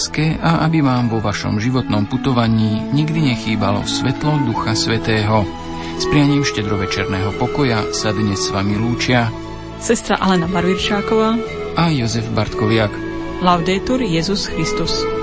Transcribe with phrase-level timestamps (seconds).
[0.00, 5.44] láske a aby vám vo vašom životnom putovaní nikdy nechýbalo svetlo Ducha Svetého.
[6.00, 9.28] S prianím štedrovečerného pokoja sa dnes s vami lúčia
[9.76, 11.36] sestra Alena Barvirčáková
[11.76, 12.88] a Jozef Bartkoviak.
[13.44, 15.19] Laudetur Jezus Christus.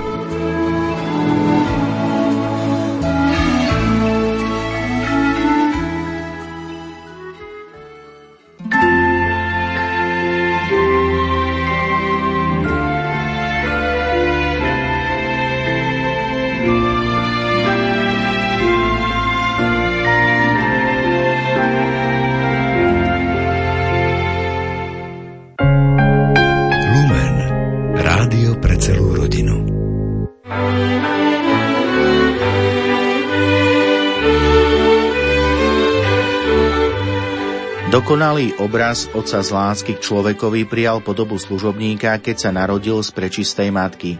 [38.08, 43.68] Dokonalý obraz Otca z lásky k človekovi prijal podobu služobníka, keď sa narodil z prečistej
[43.68, 44.16] matky.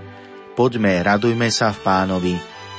[0.52, 2.34] Poďme, radujme sa v pánovi.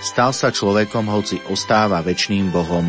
[0.06, 2.86] Stal sa človekom, hoci ostáva väčšným Bohom.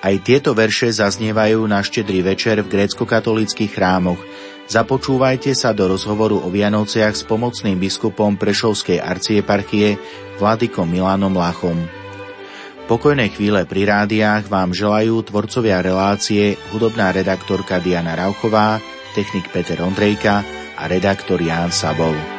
[0.00, 4.24] Aj tieto verše zaznievajú na štedrý večer v grécko-katolických chrámoch.
[4.72, 10.00] Započúvajte sa do rozhovoru o Vianociach s pomocným biskupom Prešovskej arcieparchie
[10.40, 12.03] Vladikom Milanom Lachom.
[12.84, 18.76] Pokojné chvíle pri rádiách vám želajú tvorcovia relácie hudobná redaktorka Diana Rauchová,
[19.16, 20.44] technik Peter Ondrejka
[20.76, 22.33] a redaktor Ján Sabov.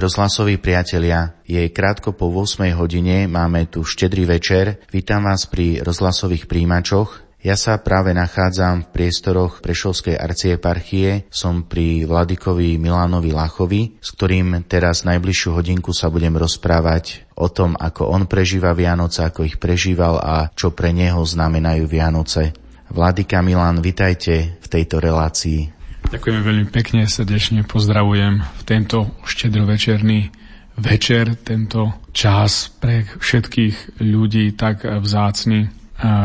[0.00, 4.80] Rozhlasoví priatelia, je krátko po 8 hodine, máme tu štedrý večer.
[4.88, 7.20] Vítam vás pri rozhlasových príjimačoch.
[7.40, 14.64] Ja sa práve nachádzam v priestoroch Prešovskej arcieparchie, som pri Vladikovi Milánovi Lachovi, s ktorým
[14.68, 20.20] teraz najbližšiu hodinku sa budem rozprávať o tom, ako on prežíva Vianoce, ako ich prežíval
[20.20, 22.52] a čo pre neho znamenajú Vianoce.
[22.92, 25.79] Vladika Milan, vitajte v tejto relácii.
[26.10, 30.34] Ďakujeme veľmi pekne, srdečne pozdravujem v tento štedrovečerný
[30.74, 35.70] večer, tento čas pre všetkých ľudí tak vzácny.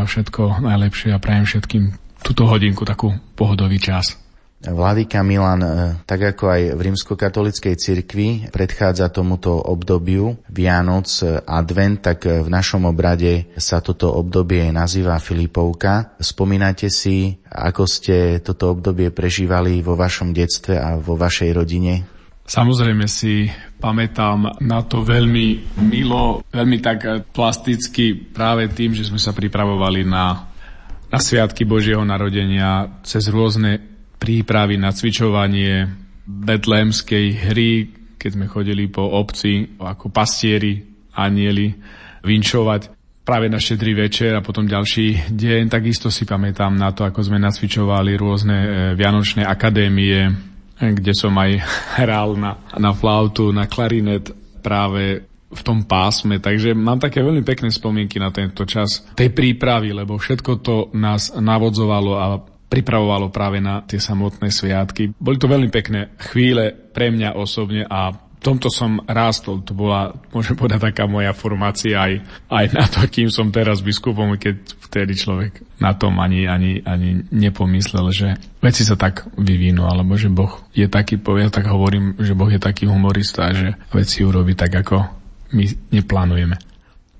[0.09, 1.83] Všetko najlepšie a prajem všetkým
[2.25, 4.24] túto hodinku takú pohodový čas.
[4.65, 5.69] Vladyka Milan, e,
[6.09, 12.49] tak ako aj v rímskokatolickej cirkvi predchádza tomuto obdobiu Vianoc e, Advent, tak e, v
[12.49, 16.17] našom obrade sa toto obdobie nazýva Filipovka.
[16.17, 21.93] Spomínate si, ako ste toto obdobie prežívali vo vašom detstve a vo vašej rodine?
[22.45, 23.49] Samozrejme si
[23.81, 30.45] pamätám na to veľmi milo, veľmi tak plasticky práve tým, že sme sa pripravovali na,
[31.09, 33.94] na Sviatky Božieho narodenia cez rôzne
[34.25, 35.85] prípravy na cvičovanie
[36.25, 37.71] betlémskej hry,
[38.17, 40.81] keď sme chodili po obci ako pastieri,
[41.13, 41.69] anieli,
[42.25, 42.89] vinčovať
[43.21, 45.69] práve na štedrý večer a potom ďalší deň.
[45.69, 50.33] Takisto si pamätám na to, ako sme nacvičovali rôzne e, vianočné akadémie,
[50.81, 51.61] kde som aj
[52.01, 54.33] hral na, na flautu, na klarinet
[54.65, 59.93] práve v tom pásme, takže mám také veľmi pekné spomienky na tento čas tej prípravy,
[59.93, 62.25] lebo všetko to nás navodzovalo a
[62.65, 65.13] pripravovalo práve na tie samotné sviatky.
[65.15, 69.65] Boli to veľmi pekné chvíle pre mňa osobne a tomto som rástol.
[69.65, 74.37] To bola, môžem povedať, taká moja formácia aj, aj na to, kým som teraz biskupom,
[74.37, 80.13] keď vtedy človek na tom ani, ani, ani nepomyslel, že veci sa tak vyvinú, alebo
[80.13, 84.53] že Boh je taký, ja tak hovorím, že Boh je taký humorista, že veci urobí
[84.53, 85.01] tak, ako
[85.57, 86.74] my neplánujeme.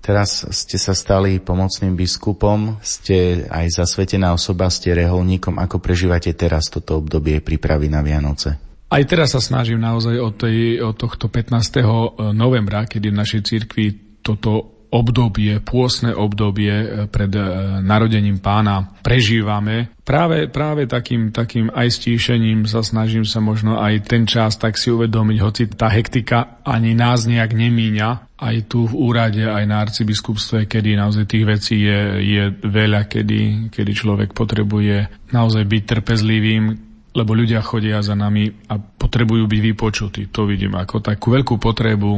[0.05, 5.57] Teraz ste sa stali pomocným biskupom, ste aj zasvetená osoba, ste reholníkom.
[5.57, 8.61] Ako prežívate teraz toto obdobie prípravy na Vianoce?
[8.85, 12.37] Aj teraz sa snažím naozaj od, tej, od tohto 15.
[12.37, 13.85] novembra, kedy v našej cirkvi
[14.21, 17.43] toto obdobie, pôsne obdobie e, pred e,
[17.83, 19.91] narodením pána prežívame.
[20.07, 24.87] Práve, práve takým, takým aj stíšením sa snažím sa možno aj ten čas tak si
[24.93, 30.67] uvedomiť, hoci tá hektika ani nás nejak nemíňa, aj tu v úrade, aj na arcibiskupstve,
[30.67, 36.63] kedy naozaj tých vecí je, je veľa, kedy, kedy človek potrebuje naozaj byť trpezlivým,
[37.15, 40.21] lebo ľudia chodia za nami a potrebujú byť vypočutí.
[40.35, 42.11] To vidím ako takú veľkú potrebu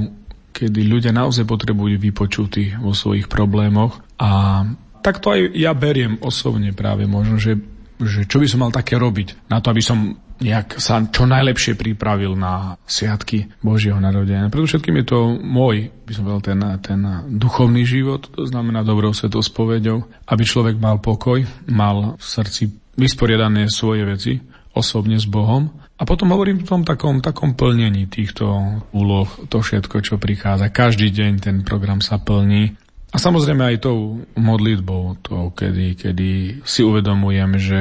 [0.58, 4.66] kedy ľudia naozaj potrebujú vypočutí vo svojich problémoch a
[5.06, 7.62] tak to aj ja beriem osobne práve možno, že,
[8.02, 11.74] že čo by som mal také robiť na to, aby som nejak sa čo najlepšie
[11.74, 14.54] pripravil na sviatky Božieho narodenia.
[14.54, 19.42] Predovšetkým je to môj, by som povedal, ten, ten duchovný život, to znamená dobrou svetou
[19.42, 24.34] spovedou, aby človek mal pokoj, mal v srdci vysporiadané svoje veci
[24.78, 28.46] osobne s Bohom a potom hovorím v tom takom, takom plnení týchto
[28.94, 30.70] úloh, to všetko, čo prichádza.
[30.70, 32.78] Každý deň ten program sa plní.
[33.10, 36.30] A samozrejme aj tou modlitbou, to, kedy, kedy
[36.62, 37.80] si uvedomujem, že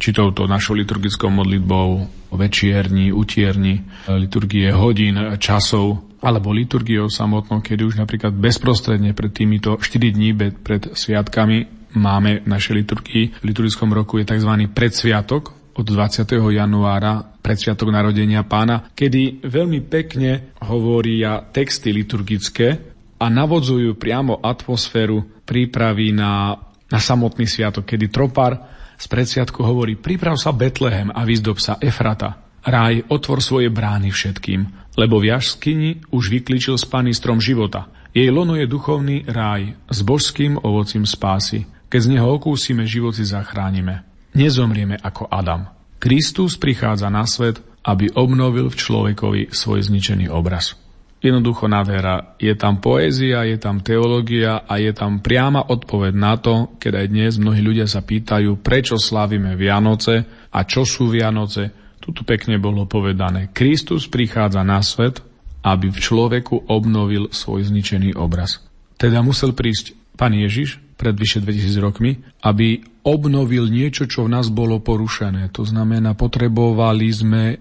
[0.00, 7.94] či touto našou liturgickou modlitbou večierni, utierni, liturgie hodín, časov, alebo liturgiou samotnou, kedy už
[7.98, 14.18] napríklad bezprostredne pred týmito 4 dní pred sviatkami máme v našej liturgii, v liturgickom roku
[14.18, 14.50] je tzv.
[14.72, 16.28] predsviatok, od 20.
[16.52, 26.12] januára predsviatok narodenia pána, kedy veľmi pekne hovoria texty liturgické a navodzujú priamo atmosféru prípravy
[26.12, 26.54] na,
[26.92, 28.58] na samotný sviatok, kedy tropár
[29.00, 32.38] z predsviatku hovorí priprav sa Betlehem a vyzdob sa Efrata.
[32.62, 37.90] Ráj, otvor svoje brány všetkým, lebo v jaškyni už vyklíčil spány strom života.
[38.14, 41.66] Jej lono je duchovný ráj s božským ovocím spásy.
[41.90, 45.68] Keď z neho okúsime, život si zachránime nezomrieme ako Adam.
[46.02, 50.74] Kristus prichádza na svet, aby obnovil v človekovi svoj zničený obraz.
[51.22, 52.34] Jednoducho nádhera.
[52.42, 57.06] Je tam poézia, je tam teológia a je tam priama odpoveď na to, keď aj
[57.06, 61.94] dnes mnohí ľudia sa pýtajú, prečo slávime Vianoce a čo sú Vianoce.
[62.02, 63.54] Tuto pekne bolo povedané.
[63.54, 65.22] Kristus prichádza na svet,
[65.62, 68.58] aby v človeku obnovil svoj zničený obraz.
[68.98, 74.46] Teda musel prísť Pán Ježiš pred vyše 2000 rokmi, aby obnovil niečo, čo v nás
[74.54, 75.50] bolo porušené.
[75.50, 77.58] To znamená, potrebovali sme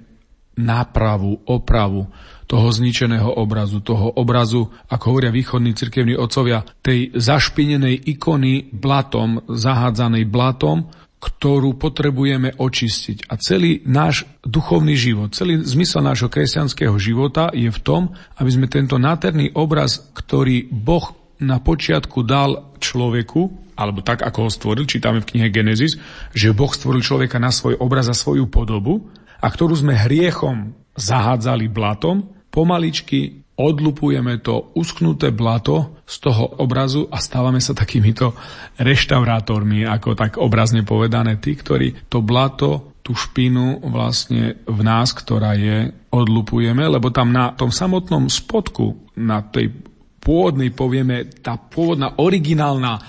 [0.61, 2.05] nápravu, opravu
[2.45, 10.27] toho zničeného obrazu, toho obrazu, ako hovoria východní cirkevní otcovia, tej zašpinenej ikony blatom, zahádzanej
[10.29, 10.91] blatom,
[11.21, 13.29] ktorú potrebujeme očistiť.
[13.29, 18.01] A celý náš duchovný život, celý zmysel nášho kresťanského života je v tom,
[18.41, 24.49] aby sme tento náterný obraz, ktorý Boh na počiatku dal človeku, alebo tak, ako ho
[24.53, 25.97] stvoril, čítame v knihe Genesis,
[26.37, 29.09] že Boh stvoril človeka na svoj obraz a svoju podobu,
[29.41, 37.17] a ktorú sme hriechom zahádzali blatom, pomaličky odlupujeme to usknuté blato z toho obrazu a
[37.21, 38.33] stávame sa takýmito
[38.77, 45.57] reštaurátormi, ako tak obrazne povedané, tí, ktorí to blato, tú špinu vlastne v nás, ktorá
[45.57, 49.73] je, odlupujeme, lebo tam na tom samotnom spodku, na tej
[50.21, 53.01] pôvodnej, povieme, tá pôvodná originálna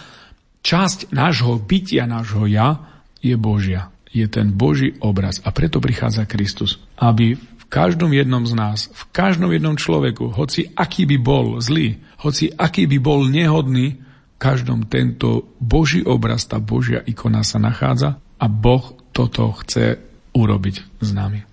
[0.64, 2.80] časť nášho bytia, nášho ja,
[3.20, 3.92] je Božia.
[4.12, 5.40] Je ten Boží obraz.
[5.44, 6.80] A preto prichádza Kristus.
[6.96, 12.00] Aby v každom jednom z nás, v každom jednom človeku, hoci aký by bol zlý,
[12.20, 18.18] hoci aký by bol nehodný, v každom tento Boží obraz, tá Božia ikona sa nachádza
[18.42, 20.02] a Boh toto chce
[20.34, 21.51] urobiť s nami.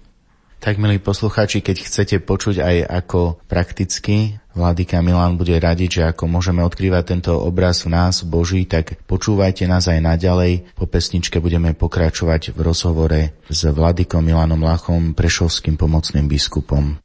[0.60, 6.28] Tak, milí poslucháči, keď chcete počuť aj ako prakticky Vladyka Milan bude radiť, že ako
[6.28, 10.76] môžeme odkrývať tento obraz v nás, Boží, tak počúvajte nás aj naďalej.
[10.76, 17.00] Po pesničke budeme pokračovať v rozhovore s Vladykom Milanom Lachom, prešovským pomocným biskupom.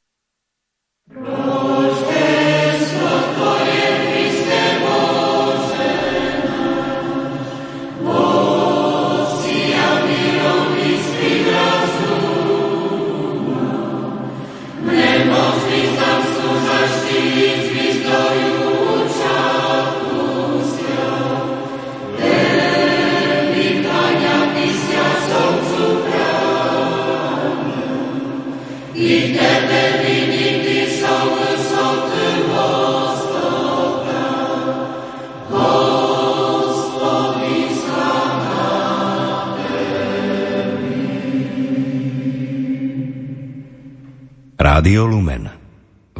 [44.84, 45.43] Rádio Lumen,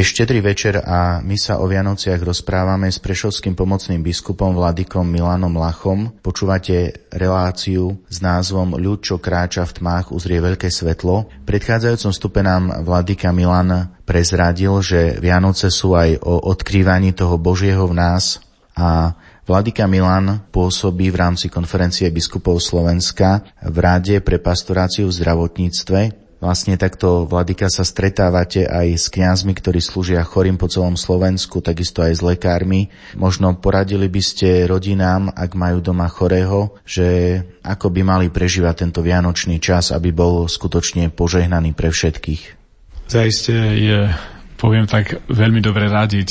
[0.00, 5.52] Je štedrý večer a my sa o Vianociach rozprávame s prešovským pomocným biskupom Vladikom Milanom
[5.60, 6.08] Lachom.
[6.24, 11.28] Počúvate reláciu s názvom Ľud, čo kráča v tmách, uzrie veľké svetlo.
[11.28, 17.84] V predchádzajúcom stupe nám Vladika Milan prezradil, že Vianoce sú aj o odkrývaní toho Božieho
[17.84, 18.40] v nás
[18.72, 19.12] a
[19.44, 26.80] Vladika Milan pôsobí v rámci konferencie biskupov Slovenska v Ráde pre pastoráciu v zdravotníctve Vlastne
[26.80, 32.16] takto, Vladika, sa stretávate aj s kňazmi, ktorí slúžia chorým po celom Slovensku, takisto aj
[32.16, 32.88] s lekármi.
[33.12, 39.04] Možno poradili by ste rodinám, ak majú doma chorého, že ako by mali prežívať tento
[39.04, 42.56] vianočný čas, aby bol skutočne požehnaný pre všetkých.
[43.04, 44.08] Zaiste je,
[44.56, 46.28] poviem tak, veľmi dobre radiť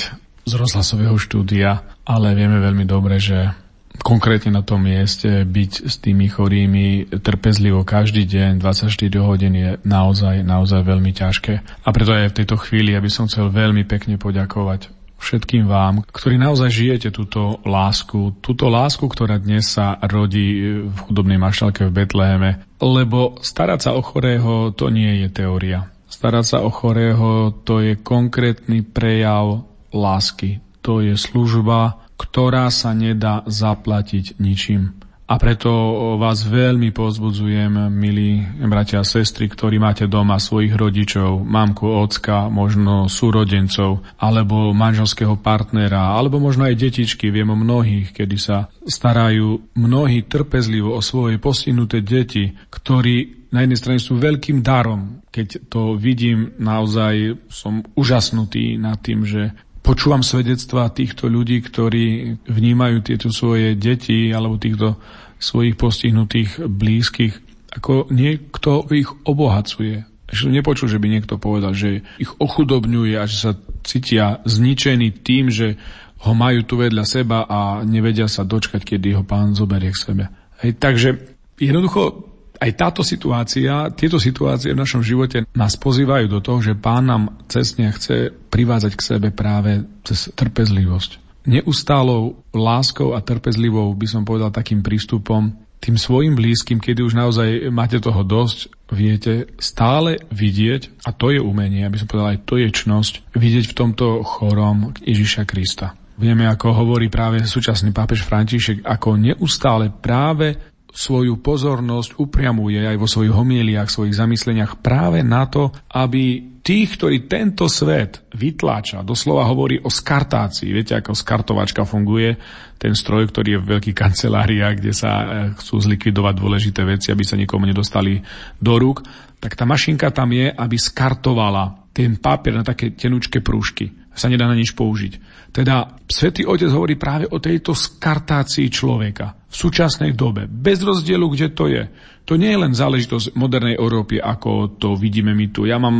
[0.49, 3.53] z rozhlasového štúdia, ale vieme veľmi dobre, že
[4.01, 8.91] konkrétne na tom mieste byť s tými chorými trpezlivo každý deň, 24
[9.21, 11.53] hodín je naozaj, naozaj veľmi ťažké.
[11.85, 16.39] A preto aj v tejto chvíli, aby som chcel veľmi pekne poďakovať všetkým vám, ktorí
[16.39, 22.51] naozaj žijete túto lásku, túto lásku, ktorá dnes sa rodí v chudobnej mašalke v Betleheme,
[22.79, 25.91] lebo starať sa o chorého to nie je teória.
[26.09, 30.63] Starať sa o chorého to je konkrétny prejav lásky.
[30.81, 34.99] To je služba, ktorá sa nedá zaplatiť ničím.
[35.29, 35.69] A preto
[36.17, 43.05] vás veľmi pozbudzujem, milí bratia a sestry, ktorí máte doma svojich rodičov, mamku, ocka, možno
[43.05, 47.29] súrodencov, alebo manželského partnera, alebo možno aj detičky.
[47.29, 53.77] Viem o mnohých, kedy sa starajú mnohí trpezlivo o svoje postihnuté deti, ktorí na jednej
[53.77, 55.21] strane sú veľkým darom.
[55.29, 59.53] Keď to vidím, naozaj som úžasnutý nad tým, že
[59.89, 65.01] počúvam svedectvá týchto ľudí, ktorí vnímajú tieto svoje deti alebo týchto
[65.41, 67.33] svojich postihnutých blízkych
[67.73, 70.05] ako niekto ich obohacuje.
[70.29, 75.49] Ešte nepočul, že by niekto povedal, že ich ochudobňuje a že sa cítia zničení tým,
[75.49, 75.73] že
[76.21, 80.23] ho majú tu vedľa seba a nevedia sa dočkať, kedy ho pán zoberie k sebe.
[80.61, 81.09] Hej, takže
[81.57, 82.28] jednoducho
[82.59, 87.23] aj táto situácia, tieto situácie v našom živote nás pozývajú do toho, že Pán nám
[87.47, 91.41] cestne chce privázať k sebe práve cez trpezlivosť.
[91.47, 97.71] Neustálou láskou a trpezlivou by som povedal takým prístupom tým svojim blízkym, kedy už naozaj
[97.71, 102.59] máte toho dosť, viete stále vidieť, a to je umenie, aby som povedal aj to
[102.59, 105.95] je čnosť, vidieť v tomto chorom Ježiša Krista.
[106.19, 113.07] Vieme, ako hovorí práve súčasný pápež František, ako neustále práve svoju pozornosť upriamuje aj vo
[113.07, 119.81] svojich homieliach, svojich zamysleniach práve na to, aby tých, ktorí tento svet vytláča, doslova hovorí
[119.81, 120.69] o skartácii.
[120.69, 122.37] Viete, ako skartovačka funguje?
[122.77, 125.25] Ten stroj, ktorý je v veľkých kanceláriách, kde sa eh,
[125.57, 128.21] chcú zlikvidovať dôležité veci, aby sa nikomu nedostali
[128.61, 129.01] do rúk,
[129.39, 133.89] tak tá mašinka tam je, aby skartovala ten papier na také tenučké prúžky.
[134.19, 135.15] Sa nedá na nič použiť.
[135.55, 141.47] Teda Svetý Otec hovorí práve o tejto skartácii človeka v súčasnej dobe, bez rozdielu, kde
[141.55, 141.87] to je.
[142.27, 145.65] To nie je len záležitosť modernej Európy, ako to vidíme my tu.
[145.65, 145.97] Ja mám,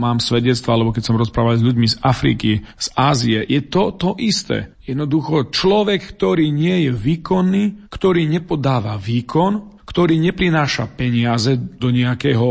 [0.00, 4.16] mám svedectvo, alebo keď som rozprával s ľuďmi z Afriky, z Ázie, je to to
[4.16, 4.72] isté.
[4.88, 12.44] Jednoducho človek, ktorý nie je výkonný, ktorý nepodáva výkon, ktorý neprináša peniaze do nejakého,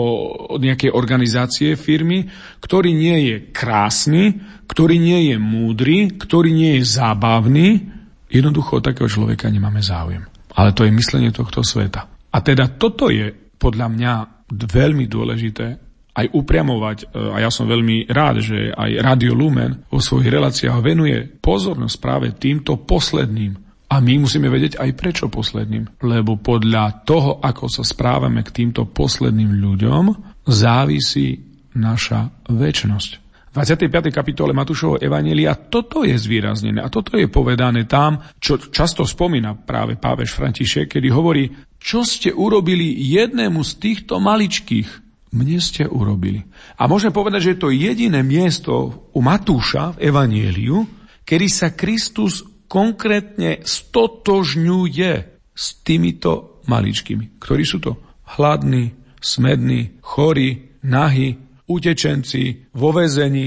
[0.58, 2.26] nejakej organizácie firmy,
[2.58, 7.86] ktorý nie je krásny, ktorý nie je múdry, ktorý nie je zábavný,
[8.34, 10.26] jednoducho od takého človeka nemáme záujem.
[10.58, 12.10] Ale to je myslenie tohto sveta.
[12.34, 13.30] A teda toto je
[13.62, 14.14] podľa mňa
[14.50, 15.78] veľmi dôležité
[16.18, 20.82] aj upriamovať, e, a ja som veľmi rád, že aj Radio Lumen vo svojich reláciách
[20.82, 23.65] venuje pozornosť práve týmto posledným.
[23.96, 26.04] A my musíme vedieť aj prečo posledným.
[26.04, 30.04] Lebo podľa toho, ako sa správame k týmto posledným ľuďom,
[30.44, 31.40] závisí
[31.80, 33.24] naša väčnosť.
[33.56, 34.12] 25.
[34.12, 39.96] kapitole Matúšovho Evanelia toto je zvýraznené a toto je povedané tam, čo často spomína práve
[39.96, 41.48] pápež František, kedy hovorí,
[41.80, 46.44] čo ste urobili jednému z týchto maličkých, mne ste urobili.
[46.76, 50.84] A môžeme povedať, že je to jediné miesto u Matúša v Evanieliu,
[51.24, 55.14] kedy sa Kristus konkrétne stotožňuje
[55.56, 57.40] s týmito maličkými.
[57.40, 57.98] Ktorí sú to?
[58.26, 58.92] Hladní,
[59.22, 63.46] smední, chorí, nahy, utečenci, vo väzení,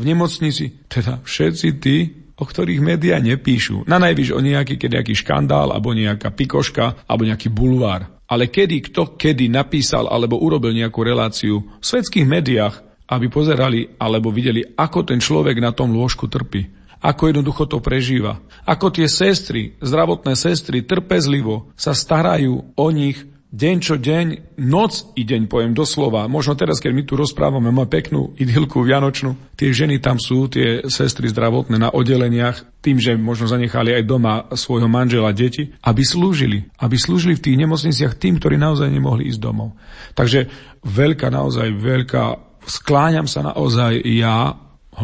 [0.00, 1.96] v nemocnici, teda všetci tí,
[2.40, 3.84] o ktorých médiá nepíšu.
[3.84, 8.08] Na najvyš o nejaký, nejaký škandál, alebo nejaká pikoška, alebo nejaký bulvár.
[8.24, 12.74] Ale kedy, kto kedy napísal alebo urobil nejakú reláciu v svetských médiách,
[13.10, 16.79] aby pozerali alebo videli, ako ten človek na tom lôžku trpí.
[17.00, 18.44] Ako jednoducho to prežíva.
[18.68, 24.26] Ako tie sestry, zdravotné sestry, trpezlivo sa starajú o nich deň čo deň,
[24.62, 26.30] noc i deň, poviem doslova.
[26.30, 29.34] Možno teraz, keď my tu rozprávame, máme peknú idylku vianočnú.
[29.58, 34.46] Tie ženy tam sú, tie sestry zdravotné na oddeleniach, tým, že možno zanechali aj doma
[34.54, 36.70] svojho manžela, deti, aby slúžili.
[36.78, 39.74] Aby slúžili v tých nemocniciach tým, ktorí naozaj nemohli ísť domov.
[40.14, 40.46] Takže
[40.86, 42.24] veľká, naozaj veľká,
[42.70, 44.54] skláňam sa naozaj ja,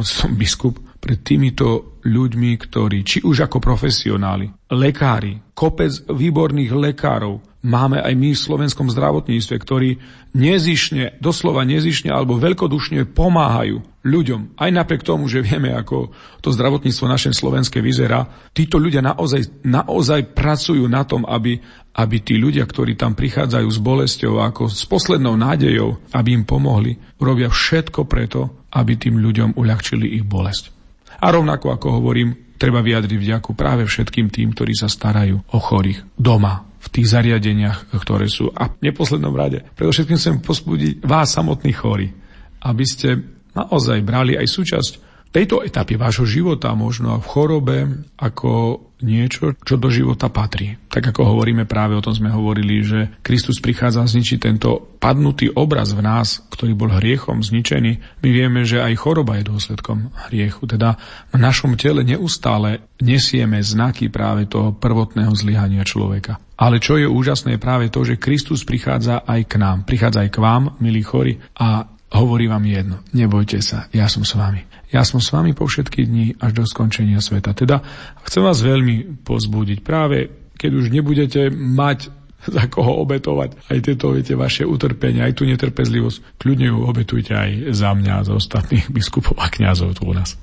[0.07, 8.03] som biskup, pred týmito ľuďmi, ktorí, či už ako profesionáli, lekári, kopec výborných lekárov, máme
[8.03, 10.03] aj my v slovenskom zdravotníctve, ktorí
[10.35, 14.59] nezišne, doslova nezišne alebo veľkodušne pomáhajú ľuďom.
[14.59, 16.11] Aj napriek tomu, že vieme, ako
[16.43, 21.59] to zdravotníctvo naše slovenské vyzerá, títo ľudia naozaj, naozaj pracujú na tom, aby,
[21.95, 26.99] aby tí ľudia, ktorí tam prichádzajú s bolesťou ako s poslednou nádejou, aby im pomohli,
[27.19, 30.76] robia všetko preto, aby tým ľuďom uľahčili ich bolesť.
[31.17, 36.05] A rovnako, ako hovorím, treba vyjadriť vďaku práve všetkým tým, ktorí sa starajú o chorých
[36.17, 38.55] doma, v tých zariadeniach, ktoré sú.
[38.55, 42.15] A v neposlednom rade, predovšetkým chcem pospúdiť vás samotných chorí,
[42.63, 43.27] aby ste
[43.59, 44.93] naozaj brali aj súčasť
[45.37, 47.77] tejto etapy vášho života, možno v chorobe,
[48.17, 50.81] ako niečo, čo do života patrí.
[50.89, 55.93] Tak ako hovoríme práve o tom sme hovorili, že Kristus prichádza zničiť tento padnutý obraz
[55.93, 58.25] v nás, ktorý bol hriechom zničený.
[58.25, 60.65] My vieme, že aj choroba je dôsledkom hriechu.
[60.65, 60.97] Teda
[61.29, 66.41] v našom tele neustále nesieme znaky práve toho prvotného zlyhania človeka.
[66.57, 69.85] Ale čo je úžasné je práve to, že Kristus prichádza aj k nám.
[69.85, 72.97] Prichádza aj k vám, milí chori, a hovorí vám jedno.
[73.11, 74.63] Nebojte sa, ja som s vami.
[74.95, 77.57] Ja som s vami po všetky dní až do skončenia sveta.
[77.57, 77.83] Teda
[78.23, 79.83] chcem vás veľmi pozbudiť.
[79.83, 82.09] Práve keď už nebudete mať
[82.57, 87.51] za koho obetovať aj tieto, viete, vaše utrpenie, aj tú netrpezlivosť, kľudne ju obetujte aj
[87.75, 90.39] za mňa za ostatných biskupov a kňazov tu u nás.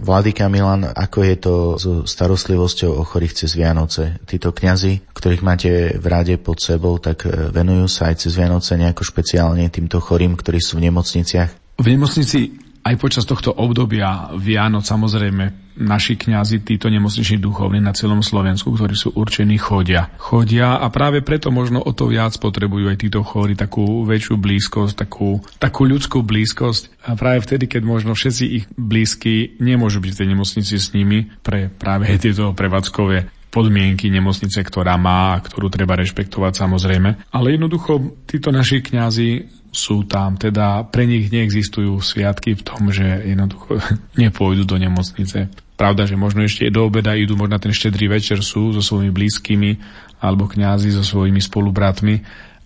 [0.00, 4.16] Vladyka Milan, ako je to so starostlivosťou o chorých cez Vianoce?
[4.24, 8.80] Títo kňazi, ktorých máte v rade pod sebou, tak e, venujú sa aj cez Vianoce
[8.80, 11.76] nejako špeciálne týmto chorým, ktorí sú v nemocniciach?
[11.76, 18.20] V nemocnici aj počas tohto obdobia Vianoc samozrejme naši kňazi, títo nemocniční duchovní na celom
[18.20, 20.12] Slovensku, ktorí sú určení, chodia.
[20.20, 24.92] Chodia a práve preto možno o to viac potrebujú aj títo chorí takú väčšiu blízkosť,
[24.92, 27.08] takú, takú ľudskú blízkosť.
[27.08, 31.32] A práve vtedy, keď možno všetci ich blízky nemôžu byť v tej nemocnici s nimi
[31.40, 37.34] pre práve tieto prevádzkové podmienky nemocnice, ktorá má a ktorú treba rešpektovať samozrejme.
[37.34, 39.30] Ale jednoducho títo naši kňazi
[39.70, 43.82] sú tam, teda pre nich neexistujú sviatky v tom, že jednoducho
[44.22, 45.50] nepôjdu do nemocnice.
[45.74, 49.70] Pravda, že možno ešte do obeda idú, možno ten štedrý večer sú so svojimi blízkymi
[50.20, 52.20] alebo kňazi so svojimi spolubratmi,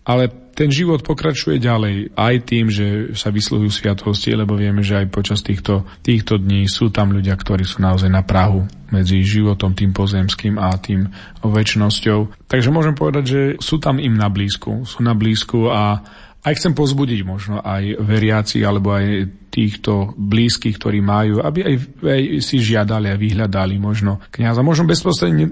[0.05, 5.11] ale ten život pokračuje ďalej aj tým, že sa vysluhujú sviatosti, lebo vieme, že aj
[5.11, 8.65] počas týchto, týchto dní sú tam ľudia, ktorí sú naozaj na Prahu
[8.95, 11.11] medzi životom tým pozemským a tým
[11.43, 12.47] väčšnosťou.
[12.47, 14.87] Takže môžem povedať, že sú tam im na blízku.
[14.87, 16.07] Sú na blízku a
[16.45, 22.21] aj chcem pozbudiť možno aj veriaci alebo aj týchto blízkych, ktorí majú, aby aj, aj
[22.45, 24.61] si žiadali a vyhľadali možno kniaza.
[24.61, 25.51] Možno bezprostredne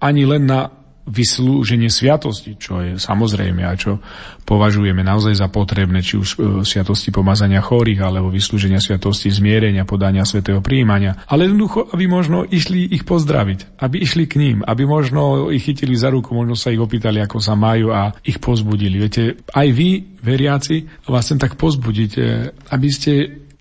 [0.00, 0.79] ani len na
[1.10, 3.98] vyslúženie sviatosti, čo je samozrejme a čo
[4.46, 10.22] považujeme naozaj za potrebné, či už e, sviatosti pomazania chorých, alebo vyslúženia sviatosti zmierenia, podania
[10.22, 11.18] svetého príjmania.
[11.26, 15.98] Ale jednoducho, aby možno išli ich pozdraviť, aby išli k ním, aby možno ich chytili
[15.98, 19.02] za ruku, možno sa ich opýtali, ako sa majú a ich pozbudili.
[19.02, 22.22] Viete, aj vy, veriaci, vás chcem tak pozbudiť, e,
[22.70, 23.12] aby ste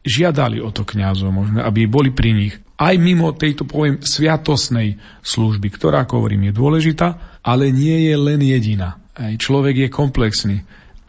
[0.05, 5.67] žiadali o to kňazov, možno, aby boli pri nich, aj mimo tejto, poviem, sviatosnej služby,
[5.75, 8.95] ktorá, ako hovorím, je dôležitá, ale nie je len jediná.
[9.19, 10.57] Aj človek je komplexný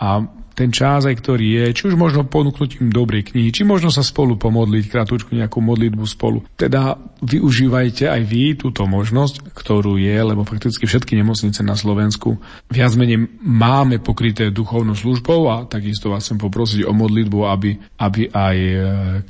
[0.03, 0.27] a
[0.61, 4.37] ten čas, aj ktorý je, či už možno ponúknutím dobrej knihy, či možno sa spolu
[4.37, 6.45] pomodliť, krátku nejakú modlitbu spolu.
[6.53, 12.37] Teda využívajte aj vy túto možnosť, ktorú je, lebo fakticky všetky nemocnice na Slovensku
[12.69, 18.29] viac menej máme pokryté duchovnou službou a takisto vás chcem poprosiť o modlitbu, aby, aby
[18.29, 18.77] aj e,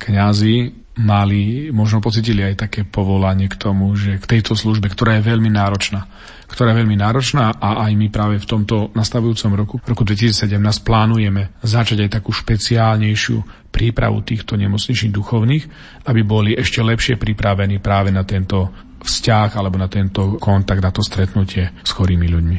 [0.03, 5.27] kňazi mali, možno pocitili aj také povolanie k tomu, že k tejto službe, ktorá je
[5.31, 6.03] veľmi náročná,
[6.51, 10.51] ktorá je veľmi náročná a aj my práve v tomto nastavujúcom roku, roku 2017
[10.83, 15.63] plánujeme začať aj takú špeciálnejšiu prípravu týchto nemocničných duchovných,
[16.11, 18.67] aby boli ešte lepšie pripravení práve na tento
[18.99, 22.57] vzťah alebo na tento kontakt, na to stretnutie s chorými ľuďmi.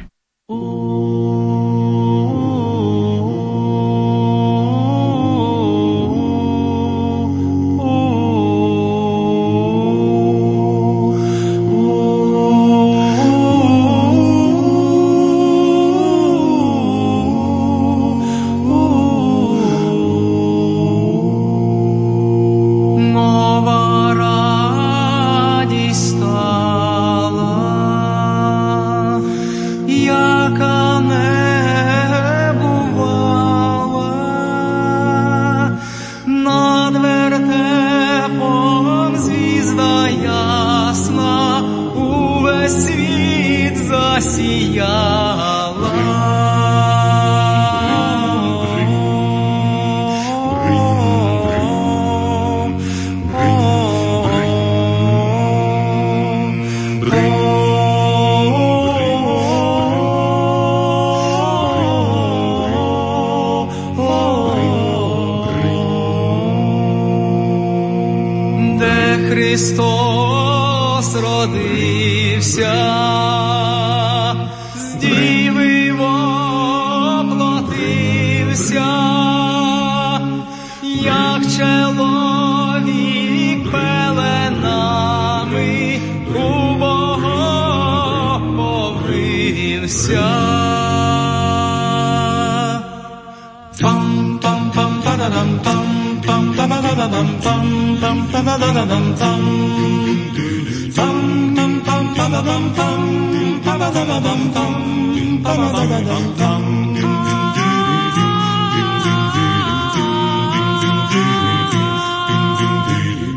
[0.53, 1.82] Yakane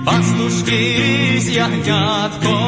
[0.05, 2.64] Pastuszki z jagniatką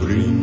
[0.00, 0.35] Bring,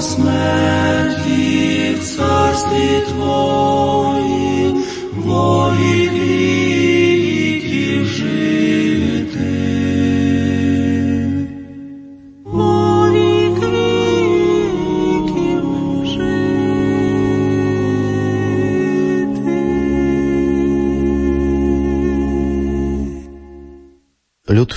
[0.00, 3.93] смерти в царстве Твоем.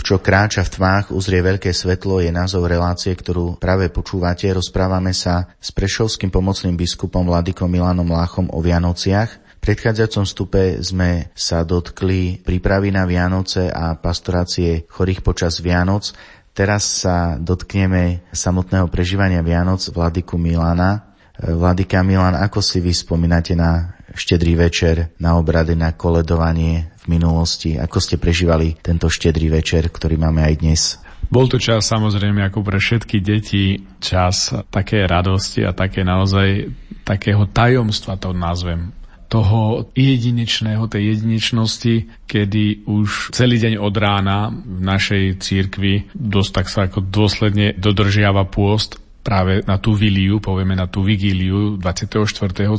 [0.08, 4.48] Čo kráča v tmách, uzrie veľké svetlo, je názov relácie, ktorú práve počúvate.
[4.48, 9.60] Rozprávame sa s prešovským pomocným biskupom Vladikom Milanom Láchom o Vianociach.
[9.60, 16.15] V predchádzajúcom stupe sme sa dotkli prípravy na Vianoce a pastorácie chorých počas Vianoc.
[16.56, 21.20] Teraz sa dotkneme samotného prežívania Vianoc Vladiku Milana.
[21.36, 27.76] Vladika Milan, ako si vy spomínate na štedrý večer, na obrady, na koledovanie minulosti?
[27.80, 30.82] Ako ste prežívali tento štedrý večer, ktorý máme aj dnes?
[31.28, 36.72] Bol to čas samozrejme ako pre všetky deti, čas také radosti a také naozaj
[37.04, 38.96] takého tajomstva to nazvem
[39.28, 46.67] toho jedinečného, tej jedinečnosti, kedy už celý deň od rána v našej církvi dosť tak
[46.72, 48.96] sa ako dôsledne dodržiava pôst
[49.28, 52.24] práve na tú viliu, povieme na tú vigíliu 24.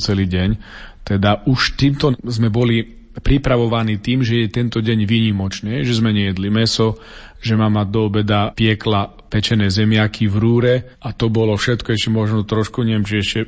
[0.01, 0.51] celý deň.
[1.05, 6.49] Teda už týmto sme boli pripravovaní tým, že je tento deň výnimočný, že sme nejedli
[6.49, 6.99] meso,
[7.39, 12.43] že mama do obeda piekla pečené zemiaky v rúre a to bolo všetko, ešte možno
[12.43, 13.41] trošku, neviem, či ešte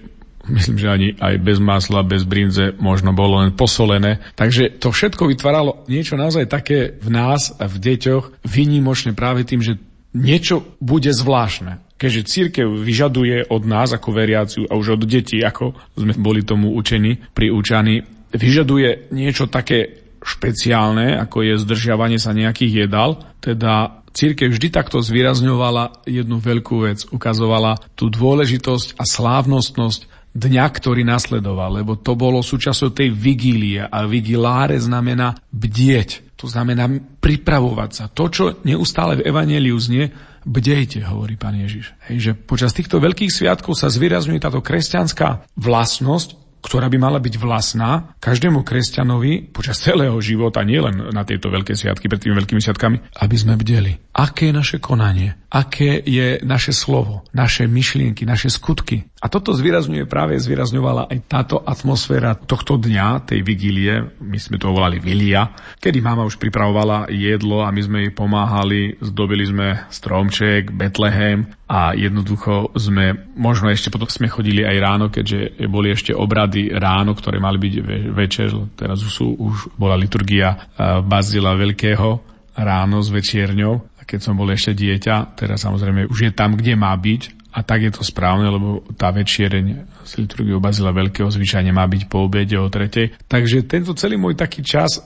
[0.49, 4.23] myslím, že ani aj bez masla, bez brinze možno bolo len posolené.
[4.37, 9.61] Takže to všetko vytváralo niečo naozaj také v nás a v deťoch výnimočné práve tým,
[9.61, 9.77] že
[10.17, 11.83] niečo bude zvláštne.
[12.01, 16.73] Keďže církev vyžaduje od nás ako veriaciu a už od detí, ako sme boli tomu
[16.73, 18.01] učení, priúčaní,
[18.35, 26.03] vyžaduje niečo také špeciálne, ako je zdržiavanie sa nejakých jedál, teda Církev vždy takto zvýrazňovala
[26.03, 32.91] jednu veľkú vec, ukazovala tú dôležitosť a slávnostnosť dňa, ktorý nasledoval, lebo to bolo súčasťou
[32.91, 36.39] tej vigílie a vigiláre znamená bdieť.
[36.43, 36.91] To znamená
[37.23, 38.05] pripravovať sa.
[38.11, 40.11] To, čo neustále v Evangeliu znie,
[40.43, 41.93] bdejte, hovorí pán Ježiš.
[42.11, 47.35] Hej, že počas týchto veľkých sviatkov sa zvýrazňuje táto kresťanská vlastnosť, ktorá by mala byť
[47.41, 52.97] vlastná každému kresťanovi počas celého života, nielen na tieto veľké sviatky, pred tými veľkými sviatkami,
[53.19, 53.99] aby sme bdeli.
[54.15, 55.35] Aké je naše konanie?
[55.51, 59.10] Aké je naše slovo, naše myšlienky, naše skutky?
[59.21, 64.73] A toto zvýrazňuje práve, zvýrazňovala aj táto atmosféra tohto dňa, tej vigílie, my sme to
[64.73, 70.73] volali Vilia, kedy mama už pripravovala jedlo a my sme jej pomáhali, zdobili sme stromček,
[70.73, 76.73] Betlehem a jednoducho sme, možno ešte potom sme chodili aj ráno, keďže boli ešte obrady
[76.73, 77.75] ráno, ktoré mali byť
[78.17, 82.25] večer, teraz sú, už bola liturgia eh, Bazila Veľkého
[82.57, 84.01] ráno s večierňou.
[84.01, 87.83] Keď som bol ešte dieťa, teraz samozrejme už je tam, kde má byť, a tak
[87.83, 92.55] je to správne, lebo tá večiereň z liturgiou Bazila Veľkého zvyčajne má byť po obede
[92.55, 93.19] o tretej.
[93.27, 95.03] Takže tento celý môj taký čas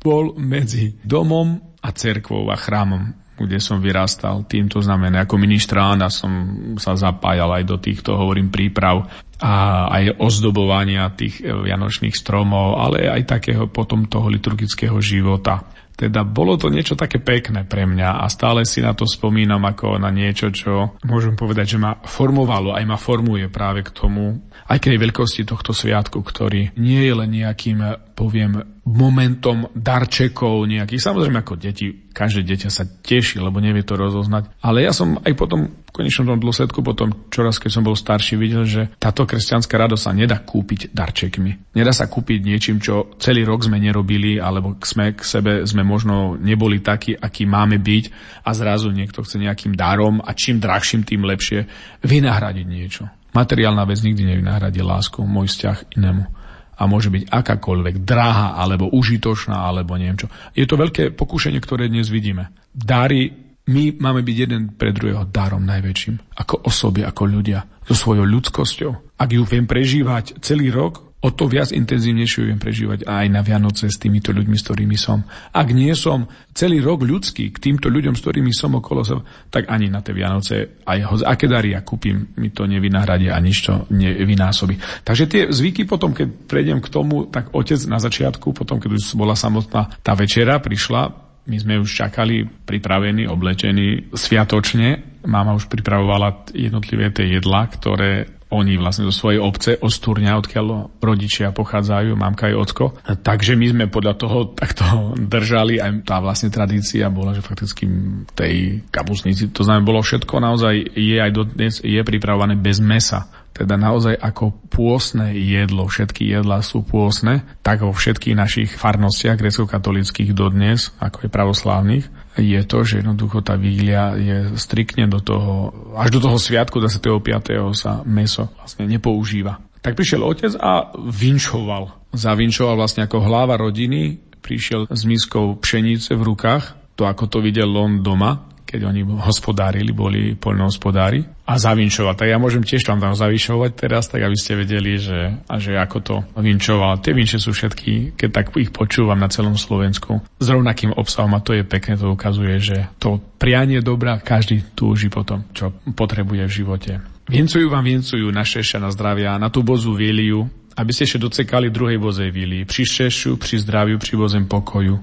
[0.00, 4.46] bol medzi domom a cerkvou a chrámom kde som vyrastal.
[4.46, 6.30] Týmto znamená, ako ministrán a som
[6.78, 9.08] sa zapájal aj do týchto, hovorím, príprav
[9.42, 15.66] a aj ozdobovania tých vianočných stromov, ale aj takého potom toho liturgického života.
[16.02, 20.02] Teda bolo to niečo také pekné pre mňa a stále si na to spomínam ako
[20.02, 24.78] na niečo, čo môžem povedať, že ma formovalo, aj ma formuje práve k tomu, aj
[24.78, 27.78] k tej veľkosti tohto sviatku, ktorý nie je len nejakým,
[28.14, 31.06] poviem, momentom darčekov nejakých.
[31.06, 34.58] Samozrejme ako deti, každé dieťa sa teší, lebo nevie to rozoznať.
[34.58, 38.66] Ale ja som aj potom v konečnom dôsledku, potom čoraz, keď som bol starší, videl,
[38.66, 41.78] že táto kresťanská radosť sa nedá kúpiť darčekmi.
[41.78, 46.34] Nedá sa kúpiť niečím, čo celý rok sme nerobili, alebo sme k sebe sme možno
[46.34, 48.04] neboli takí, akí máme byť
[48.42, 51.70] a zrazu niekto chce nejakým darom a čím drahším, tým lepšie
[52.02, 53.21] vynahradiť niečo.
[53.32, 56.24] Materiálna vec nikdy nevynahradí lásku, môj vzťah inému
[56.72, 60.28] a môže byť akákoľvek drahá alebo užitočná alebo neviem čo.
[60.56, 62.52] Je to veľké pokúšanie, ktoré dnes vidíme.
[62.72, 63.28] Dary,
[63.68, 66.34] my máme byť jeden pre druhého darom najväčším.
[66.42, 67.62] Ako osoby, ako ľudia.
[67.86, 69.16] So svojou ľudskosťou.
[69.20, 73.86] Ak ju viem prežívať celý rok, o to viac intenzívnejšie viem prežívať aj na Vianoce
[73.86, 75.22] s týmito ľuďmi, s ktorými som.
[75.54, 79.70] Ak nie som celý rok ľudský k týmto ľuďom, s ktorými som okolo seba, tak
[79.70, 83.70] ani na tie Vianoce aj ho, aké dary ja kúpim, mi to nevynahradí a nič
[83.70, 85.06] to nevynásobí.
[85.06, 89.14] Takže tie zvyky potom, keď prejdem k tomu, tak otec na začiatku, potom, keď už
[89.14, 95.18] bola samotná tá večera, prišla, my sme už čakali, pripravení, oblečení sviatočne.
[95.26, 101.56] Mama už pripravovala jednotlivé tie jedlá, ktoré oni vlastne zo svojej obce, Ostúrňa, odkiaľ rodičia
[101.56, 102.84] pochádzajú, mamka aj ocko.
[103.02, 104.84] Takže my sme podľa toho takto
[105.34, 107.88] držali, aj tá vlastne tradícia bola, že fakticky
[108.36, 113.76] tej kapusnici, to znamená, bolo všetko naozaj, je aj dodnes, je pripravované bez mesa teda
[113.76, 120.96] naozaj ako pôsne jedlo, všetky jedlá sú pôsne, tak vo všetkých našich farnostiach grecko-katolických dodnes,
[120.96, 122.04] ako je pravoslávnych,
[122.36, 127.28] je to, že jednoducho tá vigília je striktne do toho, až do toho sviatku 25.
[127.76, 129.60] sa meso vlastne nepoužíva.
[129.82, 132.14] Tak prišiel otec a vinčoval.
[132.14, 137.72] Zavinčoval vlastne ako hlava rodiny, prišiel s miskou pšenice v rukách, to ako to videl
[137.74, 142.14] on doma, keď oni hospodárili, boli poľnohospodári a zavinčovať.
[142.16, 145.76] Tak ja môžem tiež tam tam zavinčovať teraz, tak aby ste vedeli, že, a že
[145.76, 147.04] ako to vinčoval.
[147.04, 151.44] Tie vinče sú všetky, keď tak ich počúvam na celom Slovensku, s rovnakým obsahom a
[151.44, 156.56] to je pekné, to ukazuje, že to prianie dobrá každý túži potom, čo potrebuje v
[156.64, 156.92] živote.
[157.28, 161.68] Viencujú vám, viencujú na šeša, na zdravia, na tú bozu víliu, aby ste ešte docekali
[161.68, 164.96] druhej bozej vílii, pri šešu, pri zdraviu, pri bozem pokoju,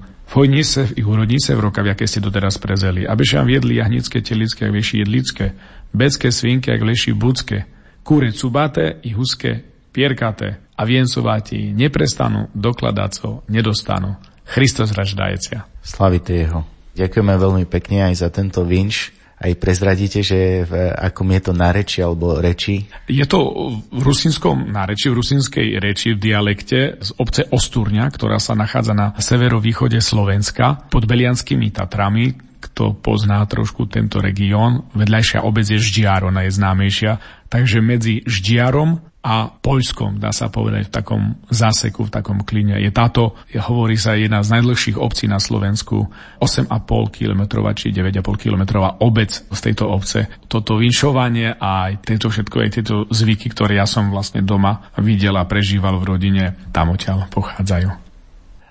[0.62, 4.74] se i urodnice v roka, aké ste doteraz prezeli, aby vám viedli jahnické, telické, jak
[4.74, 5.58] veši jedlické,
[5.90, 7.66] becké svinky, jak leši budské,
[8.06, 14.14] kúre cubaté i huské, pierkaté a viencováti neprestanú, dokladáco nedostanú.
[14.46, 15.66] Christos raždajecia.
[15.82, 16.62] Slavite jeho.
[16.94, 19.10] Ďakujeme veľmi pekne aj za tento vinš
[19.40, 22.84] aj prezradíte, že v akom je to náreči alebo reči?
[23.08, 23.40] Je to
[23.88, 29.16] v rusinskom náreči, v rusinskej reči, v dialekte z obce Ostúrňa, ktorá sa nachádza na
[29.16, 32.49] severovýchode Slovenska pod Belianskými Tatrami,
[32.80, 34.88] kto pozná trošku tento región.
[34.96, 37.44] Vedľajšia obec je Ždiar, ona je známejšia.
[37.52, 42.80] Takže medzi Ždiarom a Poľskom, dá sa povedať, v takom záseku, v takom kline.
[42.80, 46.08] Je táto, hovorí sa, jedna z najdlhších obcí na Slovensku,
[46.40, 46.72] 8,5
[47.12, 50.24] km či 9,5 km obec z tejto obce.
[50.48, 55.36] Toto vinšovanie a aj tieto všetko, aj tieto zvyky, ktoré ja som vlastne doma videl
[55.36, 58.09] a prežíval v rodine, tam odtiaľ pochádzajú.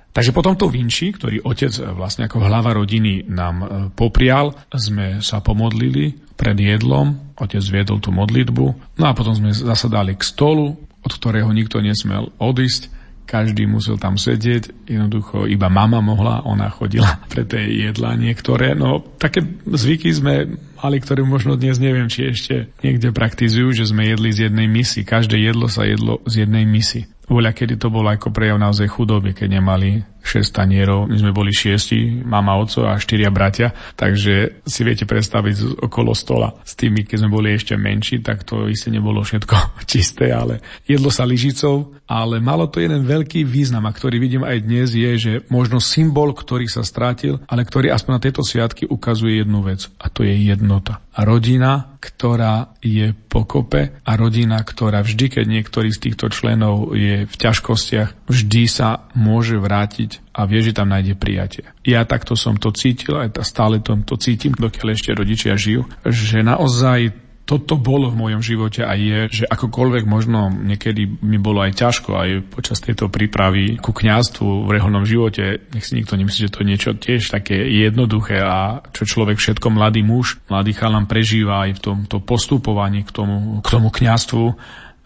[0.10, 5.40] Takže po tomto vinči, ktorý otec vlastne ako hlava rodiny nám e, poprial, sme sa
[5.40, 8.66] pomodlili pred jedlom, otec viedol tú modlitbu,
[8.98, 10.74] no a potom sme zasadali k stolu,
[11.06, 17.22] od ktorého nikto nesmel odísť, každý musel tam sedieť, jednoducho iba mama mohla, ona chodila
[17.32, 18.74] pre tie jedlá niektoré.
[18.74, 24.10] No také zvyky sme mali, ktoré možno dnes neviem, či ešte niekde praktizujú, že sme
[24.10, 25.06] jedli z jednej misy.
[25.06, 27.06] Každé jedlo sa jedlo z jednej misy.
[27.30, 31.50] Voľa, kedy to bolo ako prejav naozaj chudoby, keď nemali 6 tanierov, my sme boli
[31.56, 36.54] šiesti, mama, oco a štyria bratia, takže si viete predstaviť okolo stola.
[36.64, 39.56] S tými, keď sme boli ešte menší, tak to isté nebolo všetko
[39.92, 44.58] čisté, ale jedlo sa lyžicou, ale malo to jeden veľký význam, a ktorý vidím aj
[44.66, 49.46] dnes, je, že možno symbol, ktorý sa strátil, ale ktorý aspoň na tieto sviatky ukazuje
[49.46, 51.02] jednu vec, a to je jednota.
[51.20, 57.36] Rodina, ktorá je pokope a rodina, ktorá vždy, keď niektorý z týchto členov je v
[57.36, 61.70] ťažkostiach, vždy sa môže vrátiť a vie, že tam nájde prijatie.
[61.86, 66.42] Ja takto som to cítil a stále to, to cítim, dokiaľ ešte rodičia žijú, že
[66.42, 71.82] naozaj toto bolo v mojom živote a je, že akokoľvek možno niekedy mi bolo aj
[71.82, 76.54] ťažko aj počas tejto prípravy ku kňazstvu v reholnom živote, nech si nikto nemyslí, že
[76.54, 81.66] to je niečo tiež také jednoduché a čo človek všetko mladý muž, mladý chalám prežíva
[81.66, 84.46] aj v tomto postupovaní k tomu, k tomu kňazstvu.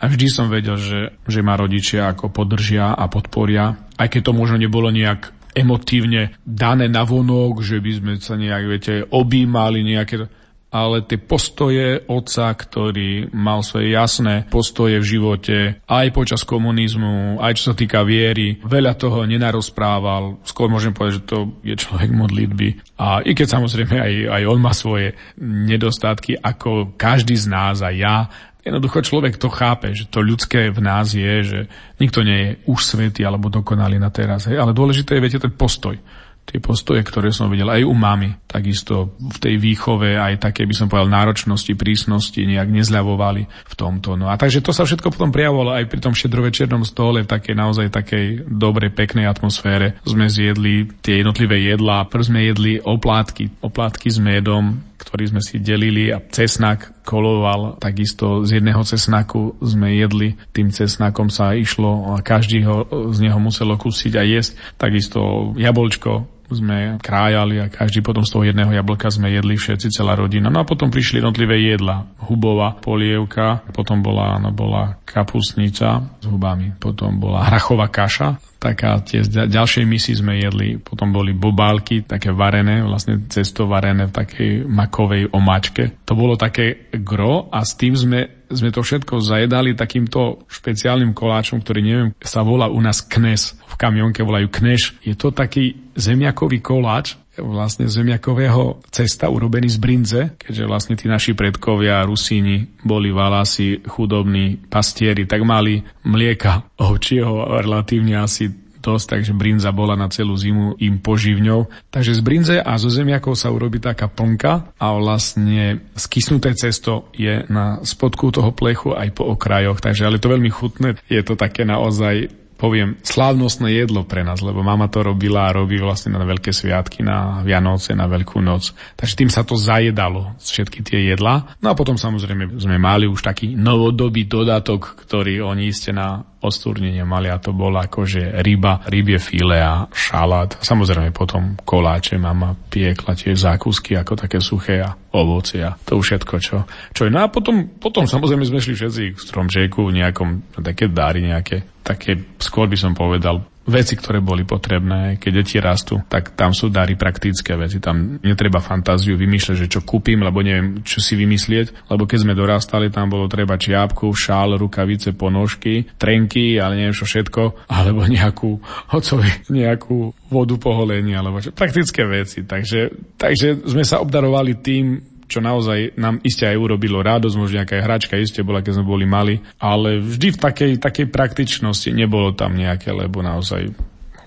[0.03, 4.33] A vždy som vedel, že, že ma rodičia ako podržia a podporia, aj keď to
[4.35, 10.27] možno nebolo nejak emotívne dané na vonok, že by sme sa nejak, viete, objímali nejaké
[10.73, 17.61] ale tie postoje otca, ktorý mal svoje jasné postoje v živote, aj počas komunizmu, aj
[17.61, 22.97] čo sa týka viery, veľa toho nenarozprával, skôr môžem povedať, že to je človek modlitby.
[22.97, 27.93] A i keď samozrejme aj, aj on má svoje nedostatky, ako každý z nás, aj
[27.93, 28.17] ja,
[28.63, 31.59] Jednoducho človek to chápe, že to ľudské v nás je, že
[31.99, 34.47] nikto nie je už svetý alebo dokonalý na teraz.
[34.47, 34.55] Hej?
[34.55, 35.99] Ale dôležité je, viete, ten postoj
[36.43, 40.75] tie postoje, ktoré som videl aj u mamy, takisto v tej výchove, aj také by
[40.75, 44.19] som povedal náročnosti, prísnosti nejak nezľavovali v tomto.
[44.19, 47.55] No a takže to sa všetko potom prijavovalo aj pri tom šedrovečernom stole v takej
[47.55, 49.95] naozaj takej dobrej, peknej atmosfére.
[50.03, 55.59] Sme zjedli tie jednotlivé jedlá, prv sme jedli oplátky, oplátky s medom, ktorý sme si
[55.59, 62.23] delili a cesnak koloval, takisto z jedného cesnaku sme jedli, tým cesnakom sa išlo a
[62.23, 64.55] každý ho z neho muselo kúsiť a jesť.
[64.79, 70.13] Takisto jablčko sme krájali a každý potom z toho jedného jablka sme jedli všetci, celá
[70.13, 70.53] rodina.
[70.53, 72.07] No a potom prišli jednotlivé jedla.
[72.29, 79.19] Hubová polievka, potom bola, no, bola kapusnica s hubami, potom bola hrachová kaša, taká tie
[79.27, 85.35] ďalšej misi sme jedli, potom boli bobálky, také varené, vlastne cesto varené v takej makovej
[85.35, 85.99] omáčke.
[86.07, 91.59] To bolo také gro a s tým sme sme to všetko zajedali takýmto špeciálnym koláčom,
[91.65, 93.57] ktorý neviem, sa volá u nás knes.
[93.65, 95.01] V kamionke volajú kneš.
[95.01, 101.33] Je to taký zemiakový koláč, vlastne zemiakového cesta urobený z brinze, keďže vlastne tí naši
[101.33, 109.71] predkovia Rusíni boli valasi chudobní pastieri, tak mali mlieka ovčieho relatívne asi dosť, takže brinza
[109.71, 111.71] bola na celú zimu im poživňou.
[111.87, 117.47] Takže z brinze a zo zemiakov sa urobí taká plnka a vlastne skysnuté cesto je
[117.47, 120.99] na spodku toho plechu aj po okrajoch, takže ale to veľmi chutné.
[121.07, 125.75] Je to také naozaj poviem, slávnostné jedlo pre nás, lebo mama to robila a robí
[125.83, 128.71] vlastne na veľké sviatky, na Vianoce, na Veľkú noc.
[128.95, 131.59] Takže tým sa to zajedalo, všetky tie jedla.
[131.59, 137.07] No a potom samozrejme sme mali už taký novodobý dodatok, ktorý oni iste na ostúrnenie
[137.07, 140.59] mali a to bola akože ryba, rybie file a šalát.
[140.59, 146.33] Samozrejme potom koláče mama piekla tie zákusky ako také suché a ovoci a to všetko,
[146.43, 147.11] čo, čo je.
[147.13, 152.15] No a potom, potom samozrejme sme šli všetci k stromčeku, nejakom také dary, nejaké také,
[152.39, 156.99] skôr by som povedal, veci, ktoré boli potrebné, keď deti rastú, tak tam sú dary
[156.99, 157.79] praktické veci.
[157.79, 162.33] Tam netreba fantáziu vymýšľať, že čo kúpim, lebo neviem, čo si vymyslieť, lebo keď sme
[162.35, 168.59] dorastali, tam bolo treba čiapku, šál, rukavice, ponožky, trenky, ale neviem čo všetko, alebo nejakú,
[168.91, 172.43] hocovi, nejakú vodu poholenia, alebo čo, praktické veci.
[172.43, 177.81] Takže, takže sme sa obdarovali tým, čo naozaj nám iste aj urobilo radosť, možno nejaká
[177.81, 182.53] hračka iste bola, keď sme boli mali, ale vždy v takej, takej praktičnosti nebolo tam
[182.53, 183.73] nejaké, lebo naozaj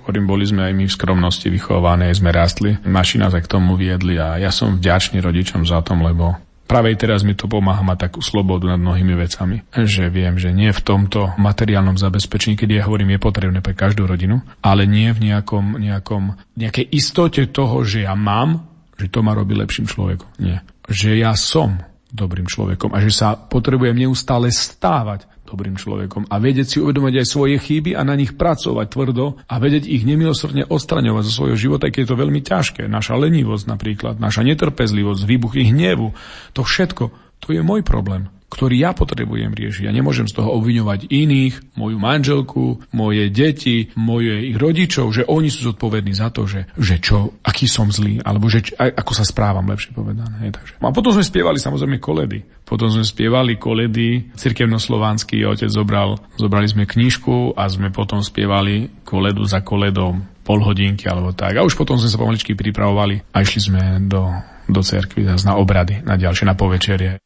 [0.03, 3.79] hovorím, boli sme aj my v skromnosti vychované, sme rastli, naši nás aj k tomu
[3.79, 8.11] viedli a ja som vďačný rodičom za tom, lebo Práve teraz mi to pomáha mať
[8.11, 9.63] takú slobodu nad mnohými vecami.
[9.71, 14.03] Že viem, že nie v tomto materiálnom zabezpečení, keď ja hovorím, je potrebné pre každú
[14.03, 18.67] rodinu, ale nie v nejakom, nejakom, nejakej istote toho, že ja mám,
[18.99, 20.27] že to ma robí lepším človekom.
[20.43, 26.43] Nie že ja som dobrým človekom a že sa potrebujem neustále stávať dobrým človekom a
[26.43, 30.67] vedieť si uvedomať aj svoje chyby a na nich pracovať tvrdo a vedieť ich nemilosrdne
[30.67, 32.83] odstraňovať zo svojho života, keď je to veľmi ťažké.
[32.91, 36.11] Naša lenivosť napríklad, naša netrpezlivosť, výbuchy hnevu,
[36.51, 39.91] to všetko, to je môj problém ktorý ja potrebujem riešiť.
[39.91, 45.51] Ja nemôžem z toho obviňovať iných, moju manželku, moje deti, moje ich rodičov, že oni
[45.51, 49.67] sú zodpovední za to, že, že čo, aký som zlý, alebo že ako sa správam,
[49.67, 50.55] lepšie povedané.
[50.55, 50.79] Takže.
[50.79, 52.47] A potom sme spievali samozrejme koledy.
[52.63, 59.43] Potom sme spievali koledy, cirkevnoslovanský otec zobral, zobrali sme knižku a sme potom spievali koledu
[59.47, 61.59] za koledom pol hodinky alebo tak.
[61.59, 64.31] A už potom sme sa pomaličky pripravovali a išli sme do,
[64.71, 67.19] do cerkvy na obrady, na ďalšie, na povečerie.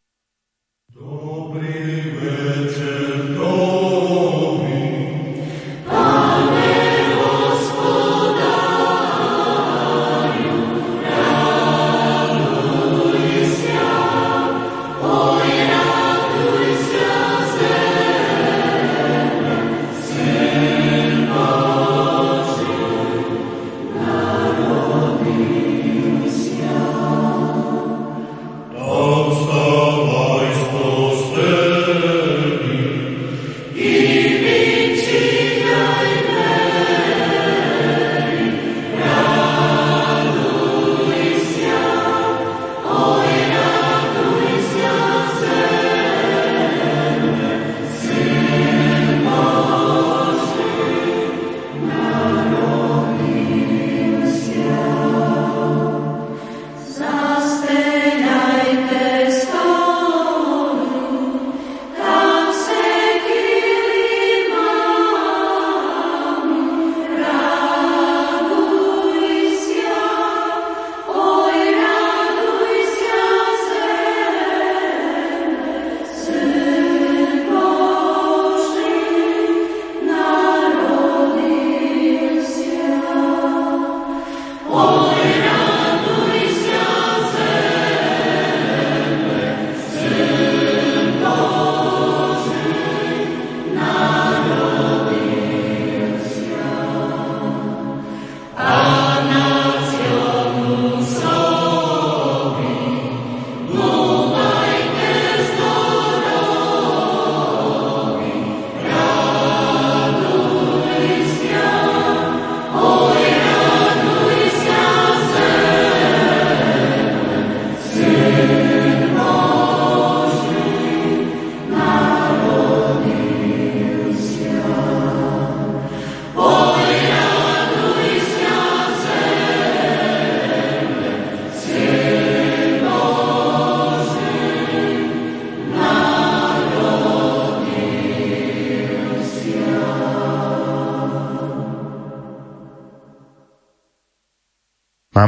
[1.00, 2.04] Dobri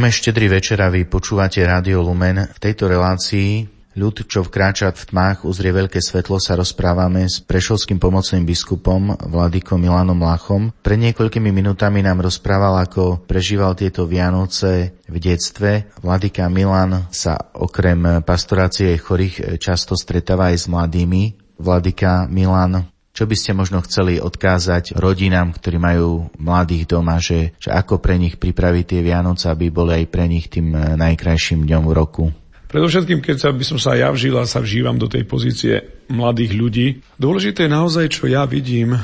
[0.03, 2.35] Máme štedrý večer a vy počúvate Rádio Lumen.
[2.35, 8.03] V tejto relácii ľud, čo vkráča v tmách, uzrie veľké svetlo, sa rozprávame s prešovským
[8.03, 10.75] pomocným biskupom Vladikom Milanom Lachom.
[10.83, 15.95] Pred niekoľkými minutami nám rozprával, ako prežíval tieto Vianoce v detstve.
[16.03, 21.23] Vladika Milan sa okrem pastorácie chorých často stretáva aj s mladými.
[21.63, 27.69] Vladika Milan čo by ste možno chceli odkázať rodinám, ktorí majú mladých doma, že, že
[27.69, 31.85] ako pre nich pripraviť tie Vianoce, aby boli aj pre nich tým eh, najkrajším dňom
[31.89, 32.25] v roku?
[32.73, 36.53] Predovšetkým, keď sa, by som sa ja vžil a sa vžívam do tej pozície mladých
[36.57, 36.87] ľudí,
[37.21, 38.97] dôležité je naozaj, čo ja vidím,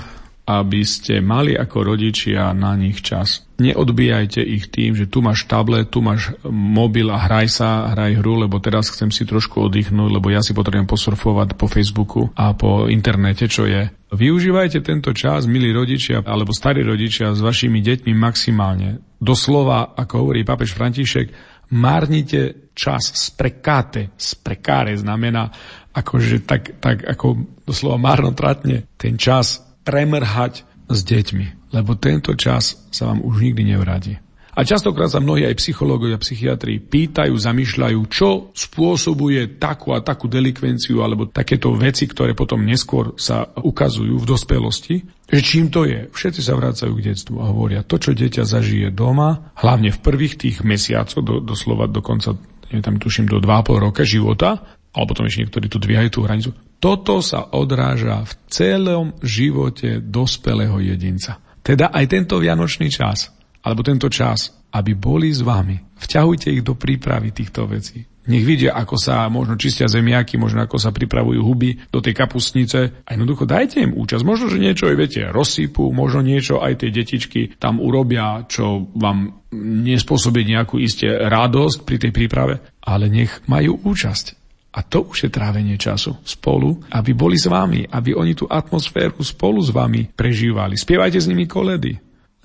[0.49, 3.44] aby ste mali ako rodičia na nich čas.
[3.61, 8.49] Neodbíjajte ich tým, že tu máš tablet, tu máš mobil a hraj sa, hraj hru,
[8.49, 12.88] lebo teraz chcem si trošku oddychnúť, lebo ja si potrebujem posurfovať po Facebooku a po
[12.88, 13.92] internete, čo je.
[14.09, 19.05] Využívajte tento čas, milí rodičia alebo starí rodičia, s vašimi deťmi maximálne.
[19.20, 21.28] Doslova, ako hovorí papež František,
[21.76, 24.16] márnite čas sprekáte.
[24.16, 25.53] Sprekáre znamená
[25.92, 33.09] akože tak, tak ako doslova marnotratne ten čas premrhať s deťmi, lebo tento čas sa
[33.09, 34.20] vám už nikdy nevráti.
[34.59, 40.99] A častokrát sa mnohí aj psychológovia, psychiatri pýtajú, zamýšľajú, čo spôsobuje takú a takú delikvenciu
[40.99, 45.07] alebo takéto veci, ktoré potom neskôr sa ukazujú v dospelosti.
[45.30, 46.11] Že čím to je?
[46.11, 50.34] Všetci sa vrácajú k detstvu a hovoria, to, čo dieťa zažije doma, hlavne v prvých
[50.34, 52.34] tých mesiacoch, do, doslova dokonca,
[52.74, 56.51] ja tam tuším, do 2,5 roka života, alebo potom ešte niektorí tu dvíhajú tú hranicu,
[56.78, 61.43] toto sa odráža v celom živote dospelého jedinca.
[61.61, 63.34] Teda aj tento vianočný čas,
[63.66, 65.76] alebo tento čas, aby boli s vami.
[65.99, 68.07] Vťahujte ich do prípravy týchto vecí.
[68.28, 73.01] Nech vidia, ako sa možno čistia zemiaky, možno ako sa pripravujú huby do tej kapustnice.
[73.09, 74.20] A jednoducho dajte im účasť.
[74.20, 79.49] Možno, že niečo aj viete, rozsypú, možno niečo aj tie detičky tam urobia, čo vám
[79.57, 84.38] nespôsobí nejakú iste radosť pri tej príprave, ale nech majú účasť.
[84.68, 89.16] A to už je trávenie času spolu, aby boli s vami, aby oni tú atmosféru
[89.24, 90.76] spolu s vami prežívali.
[90.76, 91.96] Spievajte s nimi koledy.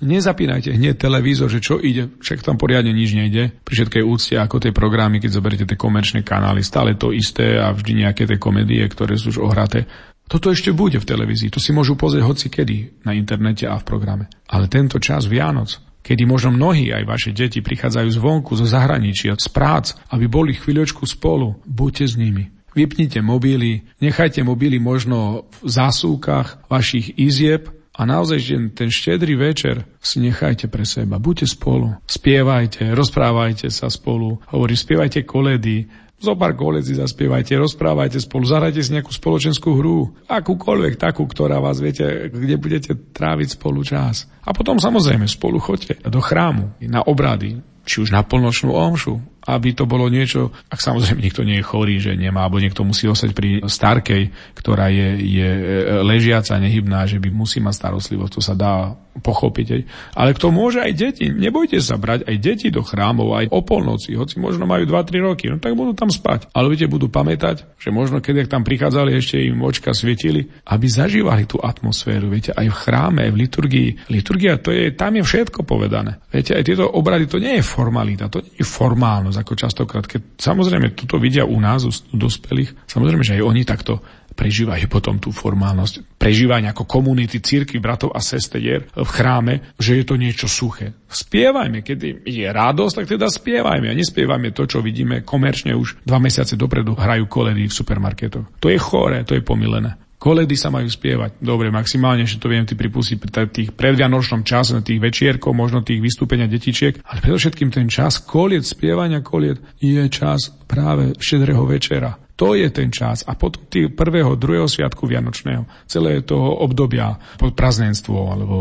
[0.04, 3.54] Nezapínajte hneď televízor, že čo ide, však tam poriadne nič nejde.
[3.62, 7.70] Pri všetkej úcte ako tie programy, keď zoberiete tie komerčné kanály, stále to isté a
[7.70, 9.86] vždy nejaké tie komedie, ktoré sú už ohraté.
[10.26, 13.84] Toto ešte bude v televízii, to si môžu pozrieť hoci kedy na internete a v
[13.86, 14.24] programe.
[14.50, 19.48] Ale tento čas Vianoc, kedy možno mnohí aj vaše deti prichádzajú zvonku, zo zahraničia, z
[19.48, 22.52] prác, aby boli chvíľočku spolu, buďte s nimi.
[22.76, 29.86] Vypnite mobily, nechajte mobily možno v zásúkach vašich izieb a naozaj že ten štedrý večer
[30.02, 31.22] si nechajte pre seba.
[31.22, 35.86] Buďte spolu, spievajte, rozprávajte sa spolu, hovorí, spievajte koledy,
[36.18, 41.82] zo pár koledzi zaspievajte, rozprávajte spolu, zahrajte si nejakú spoločenskú hru, akúkoľvek takú, ktorá vás
[41.82, 44.30] viete, kde budete tráviť spolu čas.
[44.46, 49.76] A potom samozrejme spolu choďte do chrámu, na obrady, či už na polnočnú omšu, aby
[49.76, 53.30] to bolo niečo, ak samozrejme niekto nie je chorý, že nemá, alebo niekto musí ostať
[53.36, 55.62] pri starkej, ktorá je, je e,
[56.00, 59.86] ležiaca, nehybná, že by musí mať starostlivosť, to sa dá pochopiť.
[60.18, 64.18] Ale kto môže aj deti, nebojte sa brať aj deti do chrámov, aj o polnoci,
[64.18, 66.50] hoci možno majú 2-3 roky, no tak budú tam spať.
[66.50, 71.46] Ale viete, budú pamätať, že možno keď tam prichádzali, ešte im očka svietili, aby zažívali
[71.46, 73.90] tú atmosféru, viete, aj v chráme, aj v liturgii.
[74.10, 76.18] Liturgia, to je, tam je všetko povedané.
[76.32, 80.38] Viete, aj tieto obrady, to nie je formalita, to nie je formálnosť, ako častokrát, keď
[80.38, 84.04] samozrejme toto vidia u nás, u dospelých, samozrejme, že aj oni takto
[84.34, 90.04] prežívajú potom tú formálnosť prežívania ako komunity církvy, bratov a sestier v chráme, že je
[90.04, 90.90] to niečo suché.
[91.06, 96.18] Spievajme, keď je radosť, tak teda spievajme a nespievajme to, čo vidíme komerčne už dva
[96.18, 98.58] mesiace dopredu hrajú koledy v supermarketoch.
[98.58, 100.03] To je chore, to je pomilené.
[100.24, 101.36] Koledy sa majú spievať.
[101.36, 106.00] Dobre, maximálne, že to viem ty pripustiť pri tých predvianočnom čase, tých večierkov, možno tých
[106.00, 112.16] vystúpenia detičiek, ale predovšetkým ten čas koliet, spievania koliet je čas práve štedrého večera.
[112.34, 113.22] To je ten čas.
[113.28, 118.56] A potom tý prvého, druhého sviatku Vianočného, celé toho obdobia pod praznenstvo, alebo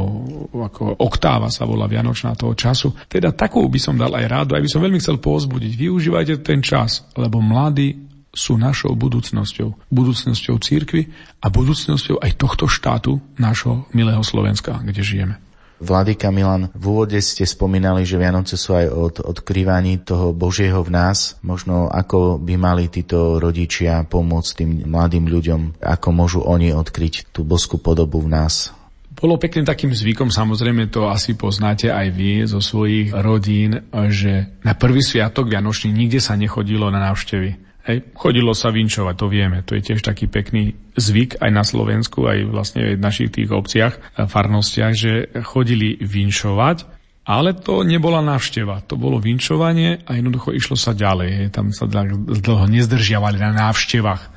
[0.51, 2.93] ako oktáva sa volá Vianočná toho času.
[3.09, 5.73] Teda takú by som dal aj rádu, aj by som veľmi chcel pozbudiť.
[5.73, 8.02] Využívajte ten čas, lebo mladí
[8.33, 9.93] sú našou budúcnosťou.
[9.93, 15.35] Budúcnosťou církvy a budúcnosťou aj tohto štátu, nášho milého Slovenska, kde žijeme.
[15.83, 20.95] Vladyka Milan, v úvode ste spomínali, že Vianoce sú aj od odkrývaní toho Božieho v
[20.95, 21.35] nás.
[21.43, 27.43] Možno ako by mali títo rodičia pomôcť tým mladým ľuďom, ako môžu oni odkryť tú
[27.43, 28.71] boskú podobu v nás.
[29.13, 34.73] Bolo pekným takým zvykom, samozrejme to asi poznáte aj vy zo svojich rodín, že na
[34.79, 39.59] prvý sviatok Vianočný nikde sa nechodilo na návštevy Hej, chodilo sa vinčovať, to vieme.
[39.67, 44.15] To je tiež taký pekný zvyk aj na Slovensku, aj vlastne v našich tých obciach,
[44.15, 46.87] farnostiach, že chodili vinčovať,
[47.27, 48.87] ale to nebola návšteva.
[48.87, 51.29] To bolo vinčovanie a jednoducho išlo sa ďalej.
[51.43, 51.47] Hej.
[51.51, 54.31] Tam sa dlho nezdržiavali na návštevách,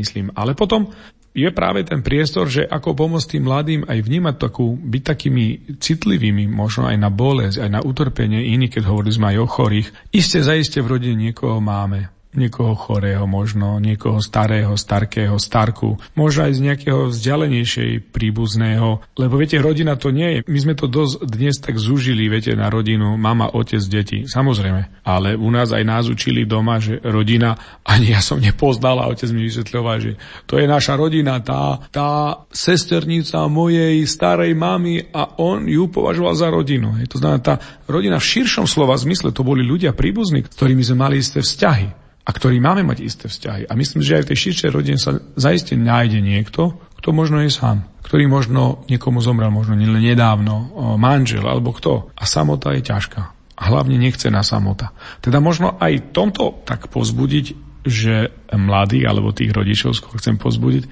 [0.00, 0.32] myslím.
[0.32, 0.88] Ale potom
[1.36, 6.48] je práve ten priestor, že ako pomôcť tým mladým aj vnímať takú, byť takými citlivými,
[6.48, 9.88] možno aj na bolesť, aj na utrpenie iných, keď hovorili sme aj o chorých.
[10.16, 16.52] Isté zaiste v rodine niekoho máme niekoho chorého možno, niekoho starého, starkého, starku, možno aj
[16.56, 20.38] z nejakého vzdialenejšej príbuzného, lebo viete, rodina to nie je.
[20.46, 25.02] My sme to dosť dnes tak zúžili, viete, na rodinu, mama, otec, deti, samozrejme.
[25.02, 29.28] Ale u nás aj nás učili doma, že rodina, ani ja som nepoznal a otec
[29.32, 30.12] mi vysvetľoval, že
[30.44, 36.48] to je naša rodina, tá, tá sesternica mojej starej mamy a on ju považoval za
[36.52, 37.00] rodinu.
[37.00, 37.54] Je to znamená, tá
[37.88, 42.05] rodina v širšom slova zmysle, to boli ľudia príbuzní, s ktorými sme mali isté vzťahy
[42.26, 43.70] a ktorý máme mať isté vzťahy.
[43.70, 47.54] A myslím, že aj v tej širšej rodine sa zaiste nájde niekto, kto možno je
[47.54, 52.10] sám, ktorý možno niekomu zomrel, možno nedávno, manžel alebo kto.
[52.18, 53.22] A samota je ťažká.
[53.56, 54.90] A hlavne nechce na samota.
[55.22, 57.46] Teda možno aj tomto tak pozbudiť,
[57.86, 60.84] že mladých alebo tých rodičov skôr chcem pozbudiť,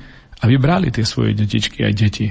[0.47, 2.31] aby brali tie svoje detičky aj deti.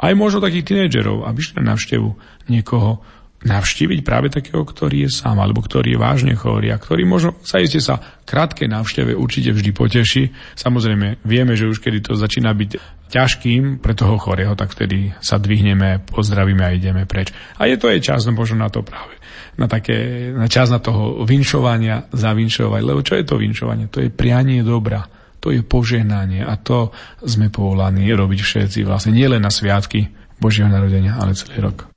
[0.00, 2.08] Aj možno takých tínedžerov, aby šli na návštevu
[2.50, 2.98] niekoho,
[3.40, 7.56] navštíviť práve takého, ktorý je sám, alebo ktorý je vážne chorý a ktorý možno sa
[7.56, 7.96] iste sa
[8.28, 10.22] krátkej návšteve určite vždy poteší.
[10.60, 15.40] Samozrejme, vieme, že už kedy to začína byť ťažkým pre toho chorého, tak vtedy sa
[15.40, 17.32] dvihneme, pozdravíme a ideme preč.
[17.56, 19.16] A je to aj čas, no možno na to práve.
[19.56, 22.82] Na, také, na čas na toho vinšovania, zavinšovať.
[22.84, 23.88] Lebo čo je to vinšovanie?
[23.88, 25.08] To je prianie dobra.
[25.40, 26.92] To je požehnanie a to
[27.24, 31.88] sme povolaní robiť všetci vlastne nielen na sviatky Božieho narodenia, ale celý rok.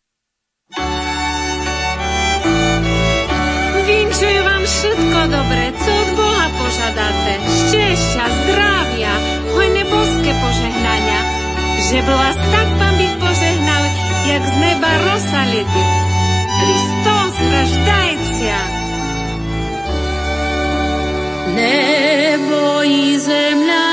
[0.72, 1.03] dobre,
[11.94, 13.84] Že vás tak Pán bych požehnal,
[14.26, 15.84] jak z neba rosa lety.
[16.58, 18.60] Hristos raždajcia.
[21.54, 23.93] Nebo i zemľa,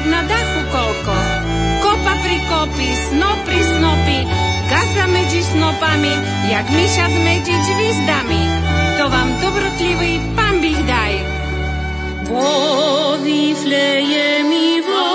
[0.00, 1.16] však na dachu koľko.
[1.84, 4.18] Kopa pri kopi, snop pri snopi,
[4.72, 6.14] gaza medzi snopami,
[6.48, 8.42] jak myšac medzi čvizdami.
[8.96, 11.14] To vám dobrotlivý pán bych daj.
[12.32, 15.08] Vo výfleje mi, vo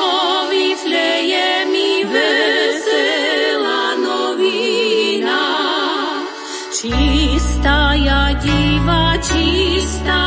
[0.54, 5.42] výfleje mi vesela novina.
[6.70, 7.98] Čistá
[8.38, 10.25] diva, čistá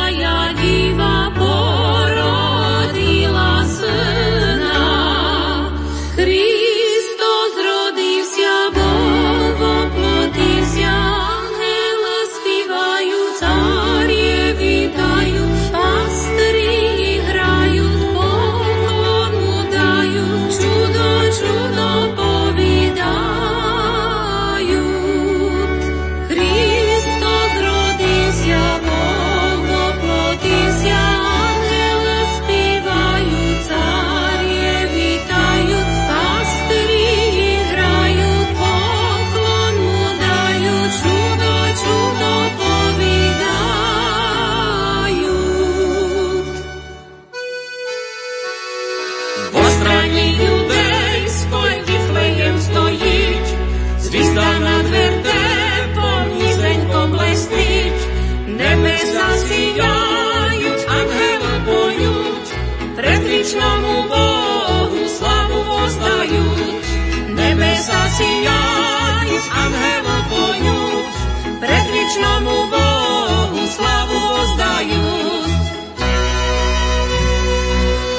[68.18, 71.16] небеса сіяють, ангели поють,
[71.60, 75.72] предвічному Богу славу воздають.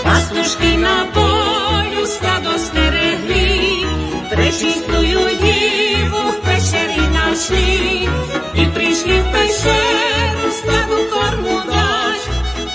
[0.05, 3.87] Пастушки на полю стадо стерегли,
[4.31, 8.09] пречистую діву в пещері нашли,
[8.55, 12.29] і прийшли в пещеру стаду корму дать,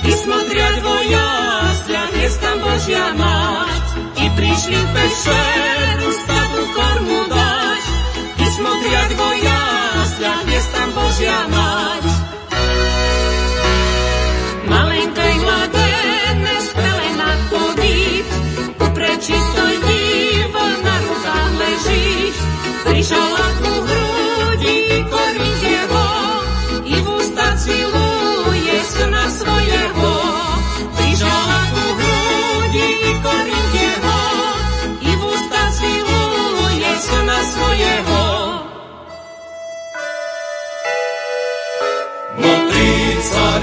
[0.05, 4.93] і смотрят воясля, есть там Божья мать, і прийшли в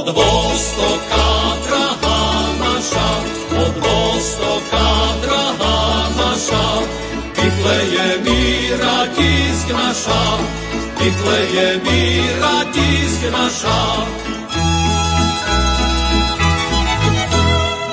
[0.00, 1.26] Od vostoka,
[1.68, 2.20] drahá
[2.56, 3.08] naša,
[3.52, 4.86] od vostoka,
[5.22, 6.64] drahá naša,
[7.36, 10.22] Vychleje mi ratisk naša,
[11.00, 12.00] vychleje mi
[12.40, 13.80] ratisk naša.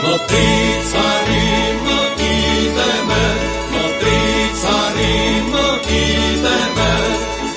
[0.04, 0.52] No tri
[0.92, 3.26] carino ideme,
[3.72, 4.20] no tri
[4.64, 6.94] carino ideme,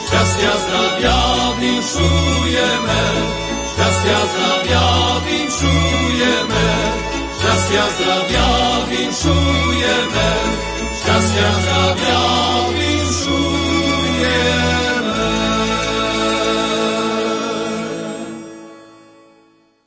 [0.06, 1.20] šťastia zdravia
[1.60, 3.02] vinšujeme,
[4.00, 4.88] šťastia zdravia
[5.28, 6.68] vinšujeme,
[7.36, 8.48] šťastia zdravia
[8.88, 10.28] vinšujeme,
[10.88, 12.22] šťastia zdravia
[12.72, 13.68] vinšujeme.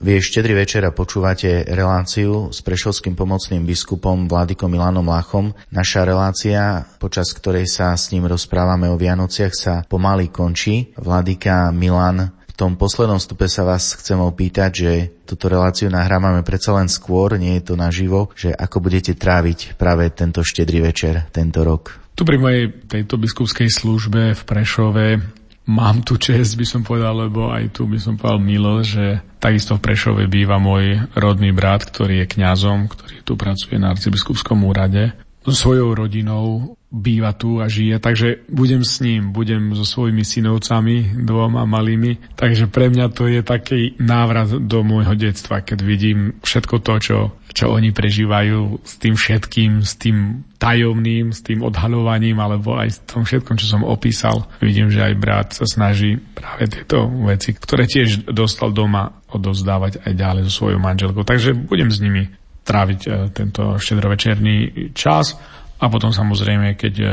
[0.03, 5.57] Vy štedrý večera počúvate reláciu s prešovským pomocným biskupom Vládikom Milanom Lachom.
[5.73, 10.93] Naša relácia, počas ktorej sa s ním rozprávame o Vianociach, sa pomaly končí.
[11.01, 14.91] Vladika Milan, tom poslednom stupe sa vás chcem opýtať, že
[15.27, 20.07] túto reláciu nahrávame predsa len skôr, nie je to naživo, že ako budete tráviť práve
[20.15, 21.99] tento štedrý večer, tento rok.
[22.15, 25.19] Tu pri mojej tejto biskupskej službe v Prešove
[25.67, 29.75] mám tu čest, by som povedal, lebo aj tu by som povedal milo, že takisto
[29.75, 35.11] v Prešove býva môj rodný brat, ktorý je kňazom, ktorý tu pracuje na arcibiskupskom úrade.
[35.43, 41.25] So svojou rodinou býva tu a žije, takže budem s ním, budem so svojimi synovcami,
[41.25, 46.75] dvoma malými, takže pre mňa to je taký návrat do môjho detstva, keď vidím všetko
[46.85, 47.17] to, čo,
[47.49, 52.97] čo oni prežívajú s tým všetkým, s tým tajomným, s tým odhalovaním, alebo aj s
[53.09, 54.45] tom všetkom, čo som opísal.
[54.61, 60.13] Vidím, že aj brat sa snaží práve tieto veci, ktoré tiež dostal doma, odozdávať aj
[60.13, 61.25] ďalej so svojou manželkou.
[61.25, 62.29] Takže budem s nimi
[62.63, 65.35] tráviť e, tento štedrovečerný čas
[65.83, 67.07] a potom samozrejme, keď e,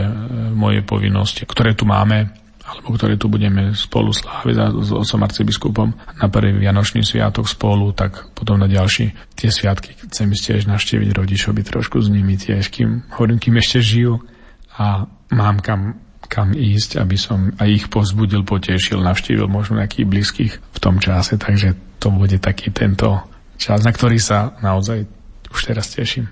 [0.55, 2.31] moje povinnosti, ktoré tu máme,
[2.63, 5.89] alebo ktoré tu budeme spolu sláviť s otcom arcibiskupom
[6.23, 11.11] na prvý Vianočný sviatok spolu, tak potom na ďalší tie sviatky chcem ísť tiež navštíviť
[11.11, 14.23] rodičovi trošku s nimi tiež, kým, hovorím, kým ešte žijú
[14.79, 15.99] a mám kam,
[16.31, 21.43] kam ísť, aby som aj ich pozbudil, potešil, navštívil možno nejakých blízkych v tom čase,
[21.43, 23.19] takže to bude taký tento
[23.59, 25.11] čas, na ktorý sa naozaj
[25.51, 26.31] už teraz teším.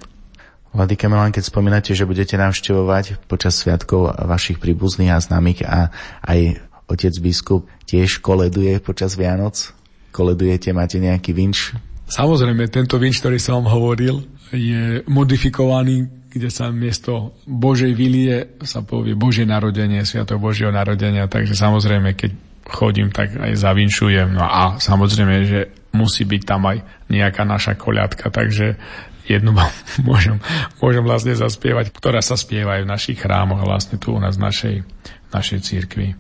[0.79, 5.91] Vladyka Milan, keď spomínate, že budete navštevovať počas sviatkov vašich príbuzných a známych a
[6.23, 9.75] aj otec biskup tiež koleduje počas Vianoc?
[10.15, 11.75] Koledujete, máte nejaký vinč?
[12.07, 14.23] Samozrejme, tento vinč, ktorý som vám hovoril,
[14.55, 21.59] je modifikovaný, kde sa miesto Božej vilie sa povie Božie narodenie, Sviatok Božieho narodenia, takže
[21.59, 22.31] samozrejme, keď
[22.71, 24.31] chodím, tak aj zavinšujem.
[24.31, 25.61] No a samozrejme, že
[25.97, 28.77] musí byť tam aj nejaká naša koľadka, takže
[29.29, 29.53] jednu
[30.09, 30.41] môžem,
[30.81, 34.77] môžem vlastne zaspievať, ktorá sa spieva v našich chrámoch, vlastne tu u nás v našej,
[35.31, 36.17] našej církvi.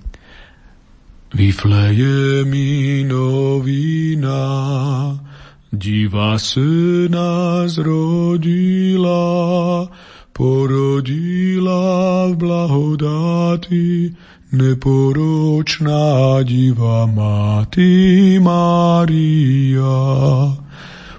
[1.29, 4.41] Vyfleje mi novina,
[5.69, 9.85] diva syna zrodila,
[10.33, 14.17] porodila v blahodáti,
[14.57, 20.01] neporočná diva Máty Mária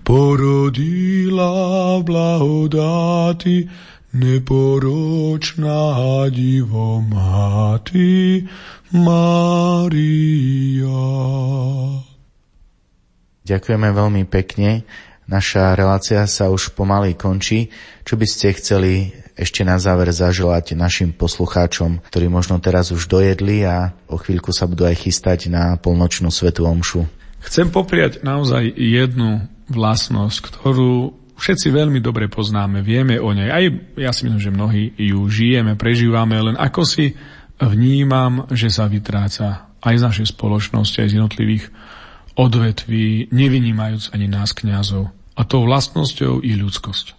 [0.10, 3.70] porodila v blahodáti
[4.10, 5.86] neporočná
[6.34, 8.41] divo máty
[8.89, 10.01] Mária.
[13.45, 14.82] Ďakujeme veľmi pekne.
[15.30, 17.70] Naša relácia sa už pomaly končí.
[18.01, 23.62] Čo by ste chceli ešte na záver zaželať našim poslucháčom, ktorí možno teraz už dojedli
[23.62, 27.05] a o chvíľku sa budú aj chystať na polnočnú svetu omšu?
[27.45, 33.49] Chcem popriať naozaj jednu vlastnosť, ktorú všetci veľmi dobre poznáme, vieme o nej.
[33.49, 33.63] Aj
[33.95, 37.15] ja si myslím, že mnohí ju žijeme, prežívame, len ako si
[37.59, 41.65] vnímam, že sa vytráca aj z našej spoločnosti, aj z jednotlivých
[42.36, 45.11] odvetví, nevynímajúc ani nás kňazov.
[45.39, 47.15] A tou vlastnosťou je ľudskosť.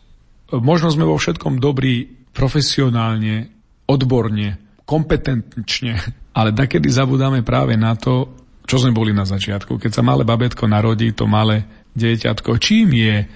[0.60, 3.48] Možno sme vo všetkom dobrí profesionálne,
[3.88, 5.96] odborne, kompetenčne,
[6.38, 8.36] ale takedy zabudáme práve na to,
[8.68, 9.82] čo sme boli na začiatku.
[9.82, 11.66] Keď sa malé babetko narodí, to malé
[11.96, 13.26] dieťatko, čím je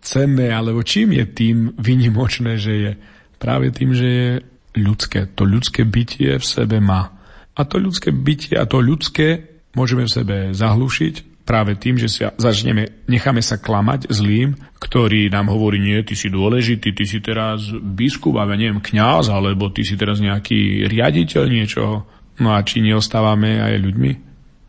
[0.00, 2.90] cenné, alebo čím je tým vynimočné, že je
[3.36, 4.30] práve tým, že je
[4.78, 5.26] ľudské.
[5.34, 7.12] To ľudské bytie v sebe má.
[7.58, 12.36] A to ľudské bytie a to ľudské môžeme v sebe zahlušiť práve tým, že sa
[12.36, 17.72] začneme, necháme sa klamať zlým, ktorý nám hovorí, nie, ty si dôležitý, ty si teraz
[17.72, 22.04] biskup, a neviem, kňaz, alebo ty si teraz nejaký riaditeľ niečoho.
[22.38, 24.27] No a či neostávame aj ľuďmi?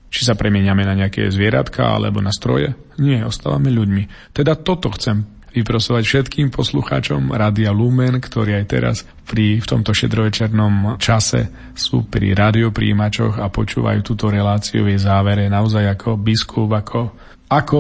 [0.09, 2.73] Či sa premieňame na nejaké zvieratka alebo na stroje?
[2.97, 4.33] Nie, ostávame ľuďmi.
[4.33, 11.01] Teda toto chcem vyprosovať všetkým poslucháčom Rádia Lumen, ktorí aj teraz pri, v tomto šedrovečernom
[11.01, 17.01] čase sú pri radiopríjimačoch a počúvajú túto reláciu v jej závere naozaj ako biskup, ako,
[17.49, 17.79] ako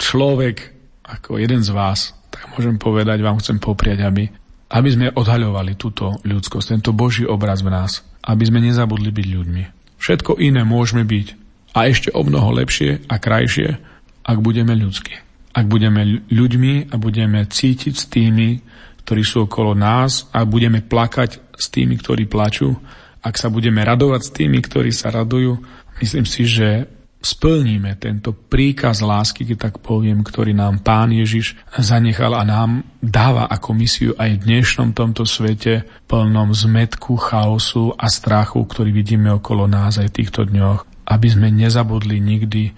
[0.00, 0.56] človek,
[1.04, 4.24] ako jeden z vás, tak môžem povedať, vám chcem popriať, aby,
[4.72, 9.64] aby sme odhaľovali túto ľudskosť, tento Boží obraz v nás, aby sme nezabudli byť ľuďmi.
[10.00, 11.43] Všetko iné môžeme byť,
[11.74, 13.76] a ešte o mnoho lepšie a krajšie,
[14.22, 15.18] ak budeme ľudskí.
[15.54, 18.62] Ak budeme ľuďmi a budeme cítiť s tými,
[19.04, 22.74] ktorí sú okolo nás a budeme plakať s tými, ktorí plačú,
[23.20, 25.58] ak sa budeme radovať s tými, ktorí sa radujú,
[25.98, 26.86] myslím si, že
[27.24, 33.48] splníme tento príkaz lásky, keď tak poviem, ktorý nám Pán Ježiš zanechal a nám dáva
[33.48, 39.64] ako misiu aj v dnešnom tomto svete plnom zmetku, chaosu a strachu, ktorý vidíme okolo
[39.64, 42.72] nás aj v týchto dňoch aby sme nezabudli nikdy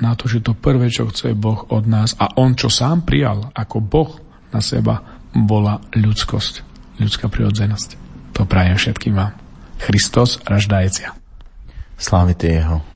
[0.00, 3.52] na to, že to prvé, čo chce Boh od nás a On, čo sám prijal
[3.52, 4.10] ako Boh
[4.52, 6.54] na seba, bola ľudskosť,
[7.00, 7.96] ľudská prirodzenosť.
[8.36, 9.36] To prajem všetkým vám.
[9.80, 11.12] Christos raždajcia.
[11.96, 12.91] Slávite Jeho.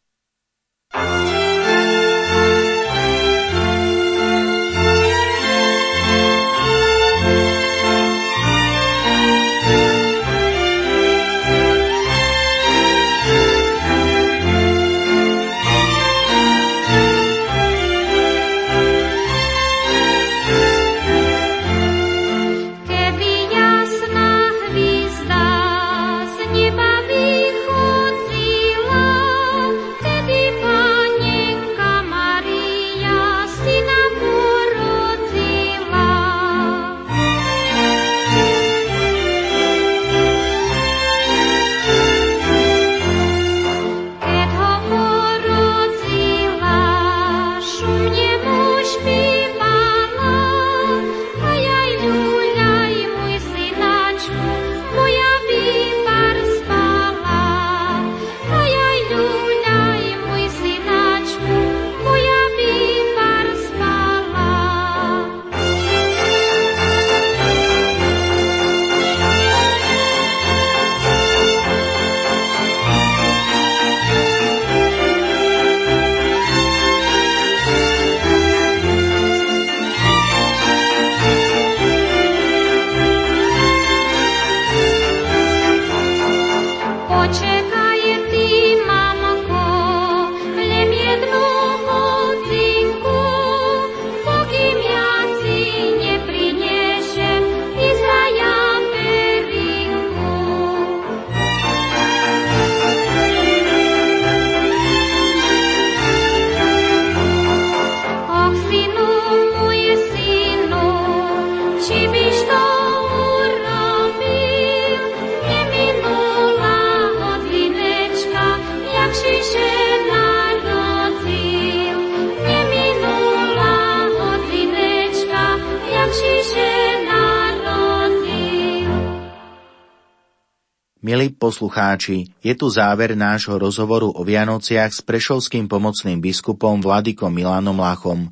[131.16, 137.80] Milí poslucháči, je tu záver nášho rozhovoru o Vianociach s prešovským pomocným biskupom Vladikom Milanom
[137.80, 138.28] Lachom.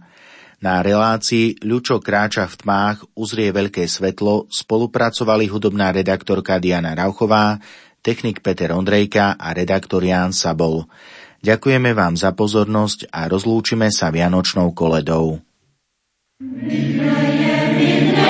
[0.61, 7.57] Na relácii Ľučo kráča v tmách uzrie veľké svetlo spolupracovali hudobná redaktorka Diana Rauchová,
[8.05, 10.85] technik Peter Ondrejka a redaktor Ján Sabol.
[11.41, 15.41] Ďakujeme vám za pozornosť a rozlúčime sa Vianočnou koledou.
[16.37, 18.29] Midne je, midne